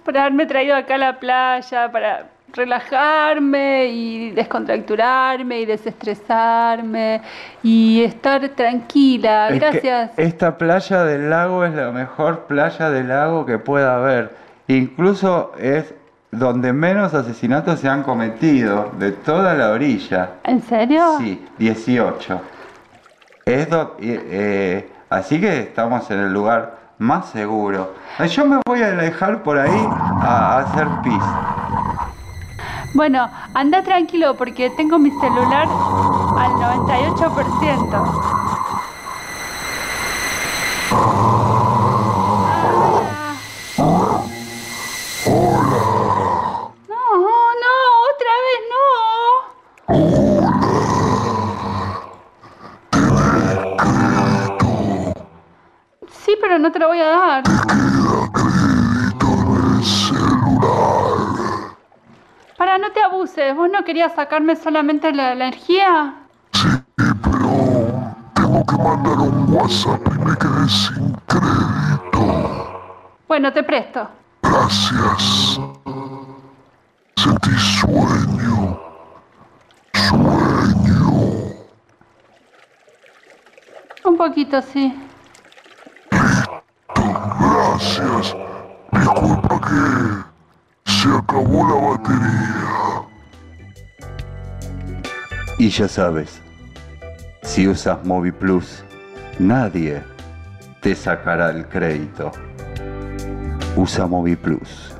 por 0.04 0.16
haberme 0.16 0.46
traído 0.46 0.74
acá 0.74 0.94
a 0.94 0.98
la 0.98 1.20
playa 1.20 1.92
para 1.92 2.37
relajarme 2.52 3.86
y 3.86 4.30
descontracturarme 4.30 5.60
y 5.60 5.66
desestresarme 5.66 7.20
y 7.62 8.02
estar 8.02 8.48
tranquila. 8.50 9.48
Es 9.50 9.60
Gracias. 9.60 10.10
esta 10.16 10.58
playa 10.58 11.04
del 11.04 11.30
lago 11.30 11.64
es 11.64 11.74
la 11.74 11.90
mejor 11.90 12.40
playa 12.46 12.90
del 12.90 13.08
lago 13.08 13.46
que 13.46 13.58
pueda 13.58 13.96
haber. 13.96 14.34
Incluso 14.68 15.52
es 15.58 15.94
donde 16.30 16.72
menos 16.72 17.14
asesinatos 17.14 17.80
se 17.80 17.88
han 17.88 18.02
cometido 18.02 18.90
de 18.98 19.12
toda 19.12 19.54
la 19.54 19.70
orilla. 19.70 20.30
¿En 20.44 20.60
serio? 20.62 21.02
Sí, 21.18 21.42
18. 21.58 22.40
Es 23.46 23.70
do- 23.70 23.96
eh, 24.00 24.90
así 25.08 25.40
que 25.40 25.60
estamos 25.60 26.10
en 26.10 26.20
el 26.20 26.32
lugar 26.32 26.76
más 26.98 27.30
seguro. 27.30 27.94
Yo 28.28 28.44
me 28.44 28.60
voy 28.66 28.82
a 28.82 28.88
alejar 28.88 29.42
por 29.42 29.58
ahí 29.58 29.70
a 30.20 30.58
hacer 30.58 30.86
pis. 31.02 31.14
Bueno, 32.98 33.30
anda 33.54 33.80
tranquilo 33.84 34.34
porque 34.36 34.70
tengo 34.70 34.98
mi 34.98 35.12
celular 35.20 35.68
al 36.36 36.50
98%. 36.50 37.78
No, 46.88 46.98
no, 47.62 47.74
otra 48.10 48.32
vez 48.42 48.60
no. 48.74 48.86
Sí, 56.10 56.34
pero 56.40 56.58
no 56.58 56.72
te 56.72 56.80
lo 56.80 56.88
voy 56.88 56.98
a 57.00 57.06
dar. 57.06 57.44
Para, 62.56 62.76
¿Vos 63.52 63.70
no 63.70 63.84
querías 63.84 64.14
sacarme 64.14 64.56
solamente 64.56 65.12
la, 65.12 65.34
la 65.34 65.46
energía? 65.46 66.14
Tengo 68.34 68.64
que 68.66 68.76
mandar 68.76 69.18
un 69.18 69.54
WhatsApp 69.54 70.00
y 70.06 70.18
me 70.18 70.36
quedé 70.36 70.68
sin 70.68 71.12
crédito. 71.26 72.20
Bueno, 73.26 73.52
te 73.52 73.62
presto. 73.62 74.08
Gracias. 74.42 75.60
Sentí 77.16 77.50
sueño. 77.50 78.78
Sueño. 79.92 81.10
Un 84.04 84.16
poquito, 84.16 84.62
sí. 84.62 84.94
Gracias. 87.40 88.36
Disculpa 88.92 89.60
que 89.60 90.90
se 90.90 91.08
acabó 91.08 91.66
la 91.68 91.74
batería. 91.90 92.67
Y 95.60 95.70
ya 95.70 95.88
sabes, 95.88 96.40
si 97.42 97.66
usas 97.66 98.04
Movi 98.04 98.30
Plus, 98.30 98.84
nadie 99.40 100.00
te 100.80 100.94
sacará 100.94 101.50
el 101.50 101.66
crédito. 101.66 102.30
Usa 103.74 104.06
Movi 104.06 104.36
Plus. 104.36 104.94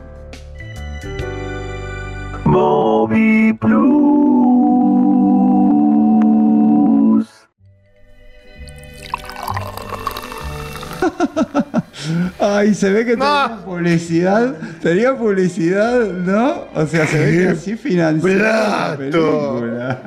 Ay, 12.41 12.73
se 12.75 12.91
ve 12.93 13.05
que 13.05 13.17
No. 13.17 13.25
tenía 13.25 13.59
publicidad. 13.65 14.55
Tenía 14.81 15.17
publicidad, 15.17 16.01
¿no? 16.07 16.67
O 16.75 16.87
sea, 16.87 17.05
se 17.07 17.19
ve 17.19 17.39
que 17.39 17.49
así 17.49 17.77
financia 17.77 18.35
la 18.35 18.95
película. 18.97 20.01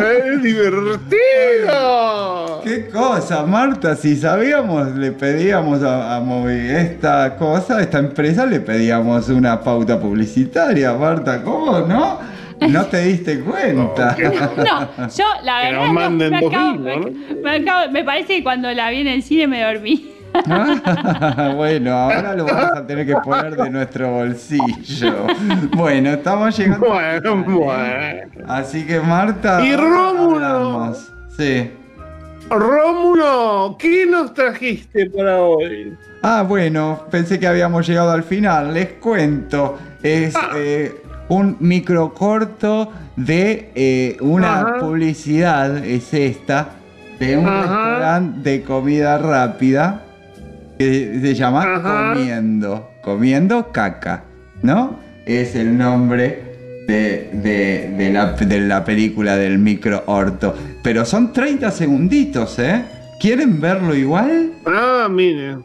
¡Es 0.34 0.42
divertido! 0.42 1.00
¿Qué 2.64 2.88
cosa, 2.88 3.44
Marta? 3.46 3.96
Si 3.96 4.16
sabíamos, 4.16 4.94
le 4.96 5.12
pedíamos 5.12 5.82
a, 5.82 6.16
a 6.16 6.20
Movi 6.20 6.68
esta 6.70 7.34
cosa, 7.36 7.80
esta 7.80 7.98
empresa, 7.98 8.44
le 8.46 8.60
pedíamos 8.60 9.28
una 9.30 9.60
pauta 9.60 9.98
publicitaria, 9.98 10.92
Marta. 10.94 11.42
¿Cómo 11.42 11.80
no? 11.80 12.18
No 12.68 12.84
te 12.86 13.02
diste 13.04 13.40
cuenta. 13.40 14.14
No, 14.20 15.08
yo 15.08 15.24
la 15.42 15.60
Que 15.62 15.66
verdad 15.66 15.78
nos 15.78 15.86
no, 15.88 15.92
manden 15.94 16.30
me, 16.30 16.40
dos 16.40 16.52
acabo- 16.52 16.72
mil, 16.72 16.80
me- 16.82 16.96
¿no? 16.96 17.10
me 17.42 17.50
acabo- 17.56 17.90
me 17.90 18.04
parece 18.04 18.36
que 18.36 18.42
cuando 18.42 18.70
la 18.72 18.90
vi 18.90 19.00
en 19.00 19.06
el 19.08 19.22
cine 19.22 19.46
me 19.46 19.62
dormí. 19.62 20.10
bueno, 21.56 21.92
ahora 21.92 22.34
lo 22.34 22.44
vamos 22.46 22.70
a 22.76 22.86
tener 22.86 23.06
que 23.06 23.14
poner 23.16 23.56
de 23.56 23.70
nuestro 23.70 24.10
bolsillo. 24.12 25.26
Bueno, 25.74 26.10
estamos 26.10 26.56
llegando. 26.56 26.86
Bueno, 26.88 27.40
¿eh? 27.40 27.44
bueno. 27.46 28.44
Así 28.52 28.86
que 28.86 29.00
Marta. 29.00 29.64
Y 29.64 29.74
Rómulo. 29.76 30.46
hablamos. 30.46 31.12
Sí. 31.36 31.70
Rómulo, 32.48 33.76
¿qué 33.78 34.06
nos 34.06 34.34
trajiste 34.34 35.08
para 35.10 35.40
hoy? 35.40 35.96
Ah, 36.22 36.44
bueno, 36.46 37.04
pensé 37.10 37.38
que 37.38 37.46
habíamos 37.46 37.86
llegado 37.86 38.10
al 38.10 38.24
final. 38.24 38.74
Les 38.74 38.94
cuento. 38.94 39.78
Es 40.02 40.34
Ah. 40.36 40.50
eh, 40.56 41.02
un 41.28 41.56
microcorto 41.60 42.90
de 43.16 43.70
eh, 43.74 44.16
una 44.20 44.60
Ajá. 44.62 44.78
publicidad, 44.80 45.76
es 45.84 46.12
esta, 46.12 46.70
de 47.20 47.36
un 47.36 47.46
Ajá. 47.46 47.60
restaurante 47.60 48.50
de 48.50 48.62
comida 48.62 49.18
rápida 49.18 50.02
que 50.80 51.18
se 51.20 51.34
llama 51.34 51.62
Ajá. 51.76 52.14
Comiendo. 52.14 52.90
Comiendo 53.02 53.70
caca, 53.70 54.24
¿no? 54.62 54.96
Es 55.26 55.54
el 55.54 55.76
nombre 55.76 56.84
de, 56.88 57.28
de- 57.34 57.94
de 57.98 58.10
la, 58.10 58.32
de 58.32 58.60
la 58.60 58.82
película 58.82 59.36
del 59.36 59.58
micro 59.58 60.02
orto. 60.06 60.54
Pero 60.82 61.04
son 61.04 61.34
30 61.34 61.70
segunditos, 61.70 62.58
¿eh? 62.58 62.82
¿Quieren 63.20 63.60
verlo 63.60 63.94
igual? 63.94 64.52
Ah, 64.64 65.06
miren. 65.10 65.62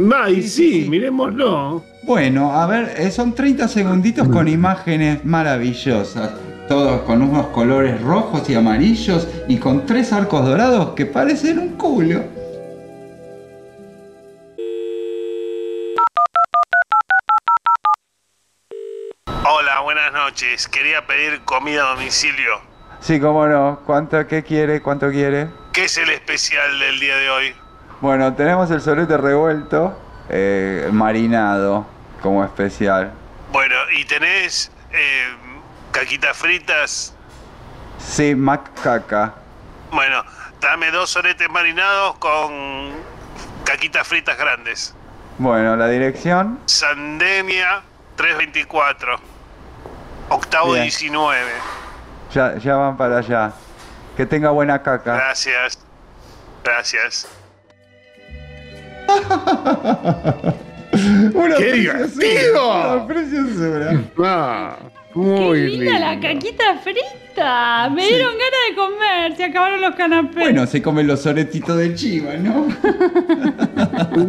Va, 0.00 0.28
y 0.28 0.42
Sí, 0.42 0.48
sí, 0.48 0.48
sí, 0.72 0.82
sí. 0.84 0.90
miremoslo. 0.90 1.84
Bueno, 2.02 2.52
a 2.60 2.66
ver, 2.66 2.94
eh, 2.98 3.12
son 3.12 3.32
30 3.36 3.68
segunditos 3.68 4.26
con 4.28 4.48
imágenes 4.48 5.24
maravillosas. 5.24 6.30
Todos 6.66 7.02
con 7.02 7.22
unos 7.22 7.46
colores 7.48 8.00
rojos 8.02 8.50
y 8.50 8.54
amarillos 8.56 9.28
y 9.46 9.58
con 9.58 9.86
tres 9.86 10.12
arcos 10.12 10.44
dorados 10.44 10.90
que 10.96 11.06
parecen 11.06 11.60
un 11.60 11.68
culo. 11.76 12.39
Buenas 20.00 20.12
noches. 20.12 20.66
Quería 20.66 21.06
pedir 21.06 21.42
comida 21.42 21.86
a 21.86 21.94
domicilio. 21.94 22.60
Sí, 23.00 23.20
cómo 23.20 23.46
no. 23.46 23.80
¿Cuánto, 23.84 24.26
qué 24.26 24.42
quiere? 24.42 24.80
¿Cuánto 24.80 25.10
quiere? 25.10 25.48
¿Qué 25.72 25.84
es 25.84 25.98
el 25.98 26.08
especial 26.08 26.78
del 26.78 26.98
día 26.98 27.16
de 27.16 27.28
hoy? 27.28 27.54
Bueno, 28.00 28.34
tenemos 28.34 28.70
el 28.70 28.80
solete 28.80 29.18
revuelto, 29.18 29.98
eh, 30.30 30.88
marinado 30.90 31.86
como 32.22 32.42
especial. 32.42 33.12
Bueno, 33.52 33.74
¿y 33.94 34.04
tenés 34.06 34.72
eh, 34.90 35.34
caquitas 35.92 36.34
fritas? 36.36 37.14
Sí, 37.98 38.34
macaca. 38.34 39.34
Bueno, 39.92 40.24
dame 40.62 40.90
dos 40.90 41.10
soretes 41.10 41.50
marinados 41.50 42.16
con 42.16 42.92
caquitas 43.64 44.08
fritas 44.08 44.38
grandes. 44.38 44.94
Bueno, 45.36 45.76
la 45.76 45.88
dirección. 45.88 46.58
Sandemia 46.64 47.82
324. 48.16 49.29
Octavo 50.30 50.72
Bien. 50.72 50.84
19. 50.84 51.50
Ya, 52.32 52.56
ya 52.58 52.76
van 52.76 52.96
para 52.96 53.18
allá. 53.18 53.52
Que 54.16 54.24
tenga 54.24 54.50
buena 54.50 54.82
caca. 54.82 55.14
Gracias. 55.14 55.78
Gracias. 56.64 57.28
Una 61.34 61.56
¡Qué 61.56 61.70
preciosura, 61.70 61.74
divertido! 61.74 62.94
Una 62.94 63.06
preciosura. 63.06 64.02
Ah, 64.24 64.76
Muy 65.20 65.58
¡Qué 65.60 65.66
linda 65.68 65.92
lindo. 65.92 66.06
la 66.06 66.20
caquita 66.20 66.64
frita! 66.82 67.88
Me 67.94 68.06
dieron 68.06 68.32
ganas 68.32 68.60
de 68.68 68.74
comer, 68.74 69.36
se 69.36 69.44
acabaron 69.44 69.80
los 69.80 69.94
canapés. 69.94 70.34
Bueno, 70.44 70.66
se 70.66 70.82
comen 70.82 71.06
los 71.06 71.20
soretitos 71.22 71.76
de 71.76 71.94
chiva, 71.94 72.34
¿no? 72.34 72.66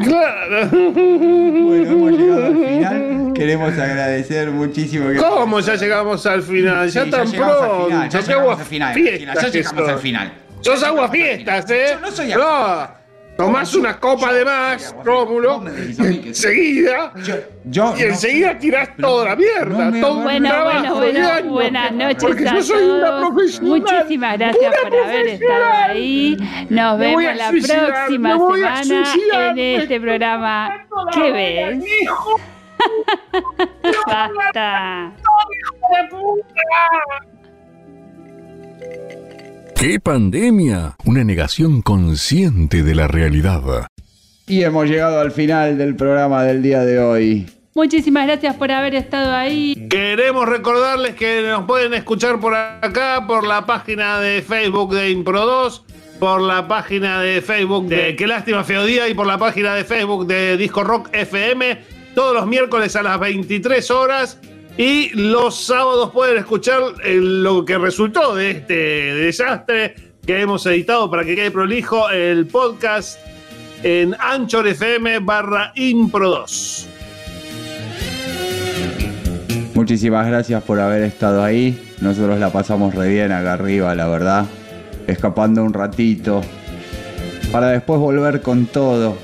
Claro. 0.03 0.69
Bueno, 0.71 1.91
hemos 1.91 2.11
llegado 2.11 2.45
al 2.45 2.55
final. 2.57 3.33
Queremos 3.33 3.73
agradecer 3.73 4.51
muchísimo 4.51 5.09
que. 5.09 5.17
¿Cómo 5.17 5.59
ya 5.59 5.75
llegamos 5.75 6.25
al 6.25 6.41
final? 6.43 6.89
Sí, 6.89 6.95
ya 6.95 7.09
tan 7.09 7.27
llegamos 7.27 7.55
al 7.55 7.67
pronto. 7.69 7.85
final, 7.87 8.09
ya 8.09 8.19
llegamos 8.21 8.41
agua 8.41 8.53
al 8.61 8.65
final, 8.65 8.93
fiestas 8.93 9.41
ya 9.41 9.49
llegamos 9.49 9.89
al 9.89 9.99
final. 9.99 10.33
Sos 10.61 10.81
Ya 10.81 10.87
agua 10.87 11.07
llegamos 11.07 11.09
al 11.09 11.11
fiestas, 11.11 11.65
final. 11.65 11.81
¿eh? 11.81 11.89
Yo 11.93 11.99
no 11.99 12.11
soy 12.11 12.29
No. 12.29 13.00
Tomás 13.37 13.73
una 13.73 13.99
copa 13.99 14.31
de 14.33 14.45
más, 14.45 14.93
Rómulo, 15.03 15.63
enseguida, 15.65 17.11
Yo, 17.23 17.35
yo 17.65 17.93
y 17.97 18.03
enseguida 18.03 18.57
tirás 18.59 18.95
toda 18.97 19.29
la 19.29 19.35
mierda, 19.35 19.89
no 19.89 19.99
todo 19.99 20.21
Bueno, 20.21 20.63
bueno, 20.63 20.95
bueno, 20.95 21.43
buenas 21.49 21.91
noches 21.91 22.23
porque 22.23 22.47
a 22.47 22.53
yo 22.55 22.61
soy 22.61 22.83
una 22.83 23.07
todos. 23.07 23.29
profesional. 23.31 23.79
Muchísimas 23.81 24.37
gracias 24.37 24.73
una 24.83 24.89
por 24.89 24.99
haber 24.99 25.27
estado 25.27 25.73
ahí. 25.89 26.37
Nos 26.69 26.99
Me 26.99 27.05
vemos 27.07 27.35
la 27.35 27.49
suicidar, 27.49 27.85
próxima 27.87 28.29
semana 28.37 28.83
suicidar, 28.83 29.57
en 29.57 29.81
este 29.81 29.99
programa. 30.01 30.87
¿Qué 31.13 31.31
ves? 31.31 31.83
¡Hijo 32.03 32.39
Basta. 34.07 35.11
de 35.15 36.09
puta! 36.09 37.30
¿Qué 39.81 39.99
pandemia? 39.99 40.95
Una 41.05 41.23
negación 41.23 41.81
consciente 41.81 42.83
de 42.83 42.93
la 42.93 43.07
realidad. 43.07 43.87
Y 44.45 44.61
hemos 44.61 44.87
llegado 44.87 45.19
al 45.19 45.31
final 45.31 45.75
del 45.75 45.95
programa 45.95 46.43
del 46.43 46.61
día 46.61 46.85
de 46.85 46.99
hoy. 46.99 47.49
Muchísimas 47.73 48.27
gracias 48.27 48.55
por 48.57 48.69
haber 48.69 48.93
estado 48.93 49.33
ahí. 49.33 49.87
Queremos 49.89 50.47
recordarles 50.47 51.15
que 51.15 51.41
nos 51.49 51.65
pueden 51.65 51.95
escuchar 51.95 52.39
por 52.39 52.53
acá, 52.53 53.25
por 53.25 53.43
la 53.43 53.65
página 53.65 54.19
de 54.19 54.43
Facebook 54.43 54.93
de 54.93 55.17
Impro2, 55.17 55.81
por 56.19 56.41
la 56.41 56.67
página 56.67 57.19
de 57.19 57.41
Facebook 57.41 57.87
de 57.87 58.15
Qué 58.15 58.27
lástima 58.27 58.63
feo 58.63 58.85
día 58.85 59.09
y 59.09 59.15
por 59.15 59.25
la 59.25 59.39
página 59.39 59.73
de 59.73 59.83
Facebook 59.83 60.27
de 60.27 60.57
Disco 60.57 60.83
Rock 60.83 61.09
FM, 61.11 61.79
todos 62.13 62.35
los 62.35 62.45
miércoles 62.45 62.95
a 62.95 63.01
las 63.01 63.19
23 63.19 63.89
horas. 63.89 64.39
Y 64.77 65.09
los 65.09 65.65
sábados 65.65 66.11
pueden 66.11 66.37
escuchar 66.37 66.81
eh, 67.03 67.17
lo 67.21 67.65
que 67.65 67.77
resultó 67.77 68.35
de 68.35 68.51
este 68.51 68.73
desastre 68.73 69.95
que 70.25 70.39
hemos 70.39 70.65
editado 70.65 71.09
para 71.09 71.25
que 71.25 71.35
quede 71.35 71.51
prolijo 71.51 72.09
el 72.09 72.47
podcast 72.47 73.19
en 73.83 74.15
Anchor 74.19 74.67
FM 74.67 75.19
barra 75.19 75.73
Impro2. 75.75 76.87
Muchísimas 79.73 80.27
gracias 80.27 80.63
por 80.63 80.79
haber 80.79 81.01
estado 81.03 81.43
ahí. 81.43 81.93
Nosotros 82.01 82.39
la 82.39 82.51
pasamos 82.51 82.93
re 82.93 83.09
bien 83.09 83.31
acá 83.31 83.53
arriba, 83.53 83.93
la 83.95 84.07
verdad. 84.07 84.45
Escapando 85.07 85.63
un 85.63 85.73
ratito. 85.73 86.41
Para 87.51 87.69
después 87.69 87.99
volver 87.99 88.41
con 88.41 88.67
todo. 88.67 89.17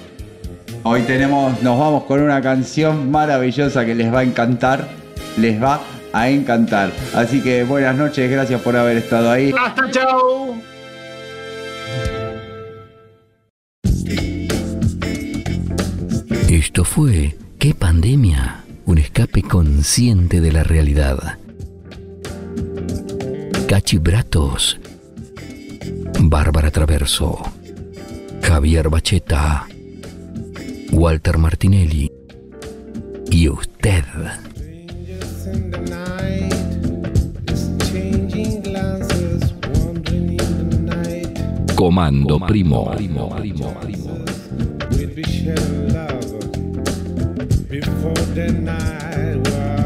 Hoy 0.83 1.01
tenemos, 1.01 1.61
nos 1.61 1.77
vamos 1.79 2.03
con 2.05 2.21
una 2.21 2.41
canción 2.41 3.11
maravillosa 3.11 3.85
que 3.85 3.93
les 3.93 4.13
va 4.13 4.19
a 4.19 4.23
encantar. 4.23 4.96
Les 5.37 5.61
va 5.61 5.81
a 6.13 6.29
encantar. 6.29 6.91
Así 7.13 7.41
que 7.41 7.63
buenas 7.63 7.95
noches, 7.95 8.29
gracias 8.29 8.61
por 8.61 8.75
haber 8.75 8.97
estado 8.97 9.31
ahí. 9.31 9.53
Hasta 9.57 9.91
chao. 9.91 10.55
Esto 16.49 16.83
fue 16.83 17.35
¿Qué 17.59 17.73
pandemia? 17.73 18.63
Un 18.85 18.99
escape 18.99 19.41
consciente 19.41 20.41
de 20.41 20.51
la 20.51 20.63
realidad. 20.63 21.39
Cachibratos. 23.67 24.79
Bárbara 26.19 26.69
Traverso. 26.69 27.41
Javier 28.43 28.89
Bacheta. 28.89 29.67
Walter 30.91 31.39
Martinelli. 31.39 32.11
Y 33.31 33.49
usted. 33.49 34.05
Comando 41.75 42.39
Primo. 42.39 42.93
We'd 44.91 45.15
be 45.15 45.23
sharing 45.23 45.93
love. 45.93 46.25
Before 47.69 48.13
the 48.33 48.51
night 48.51 49.76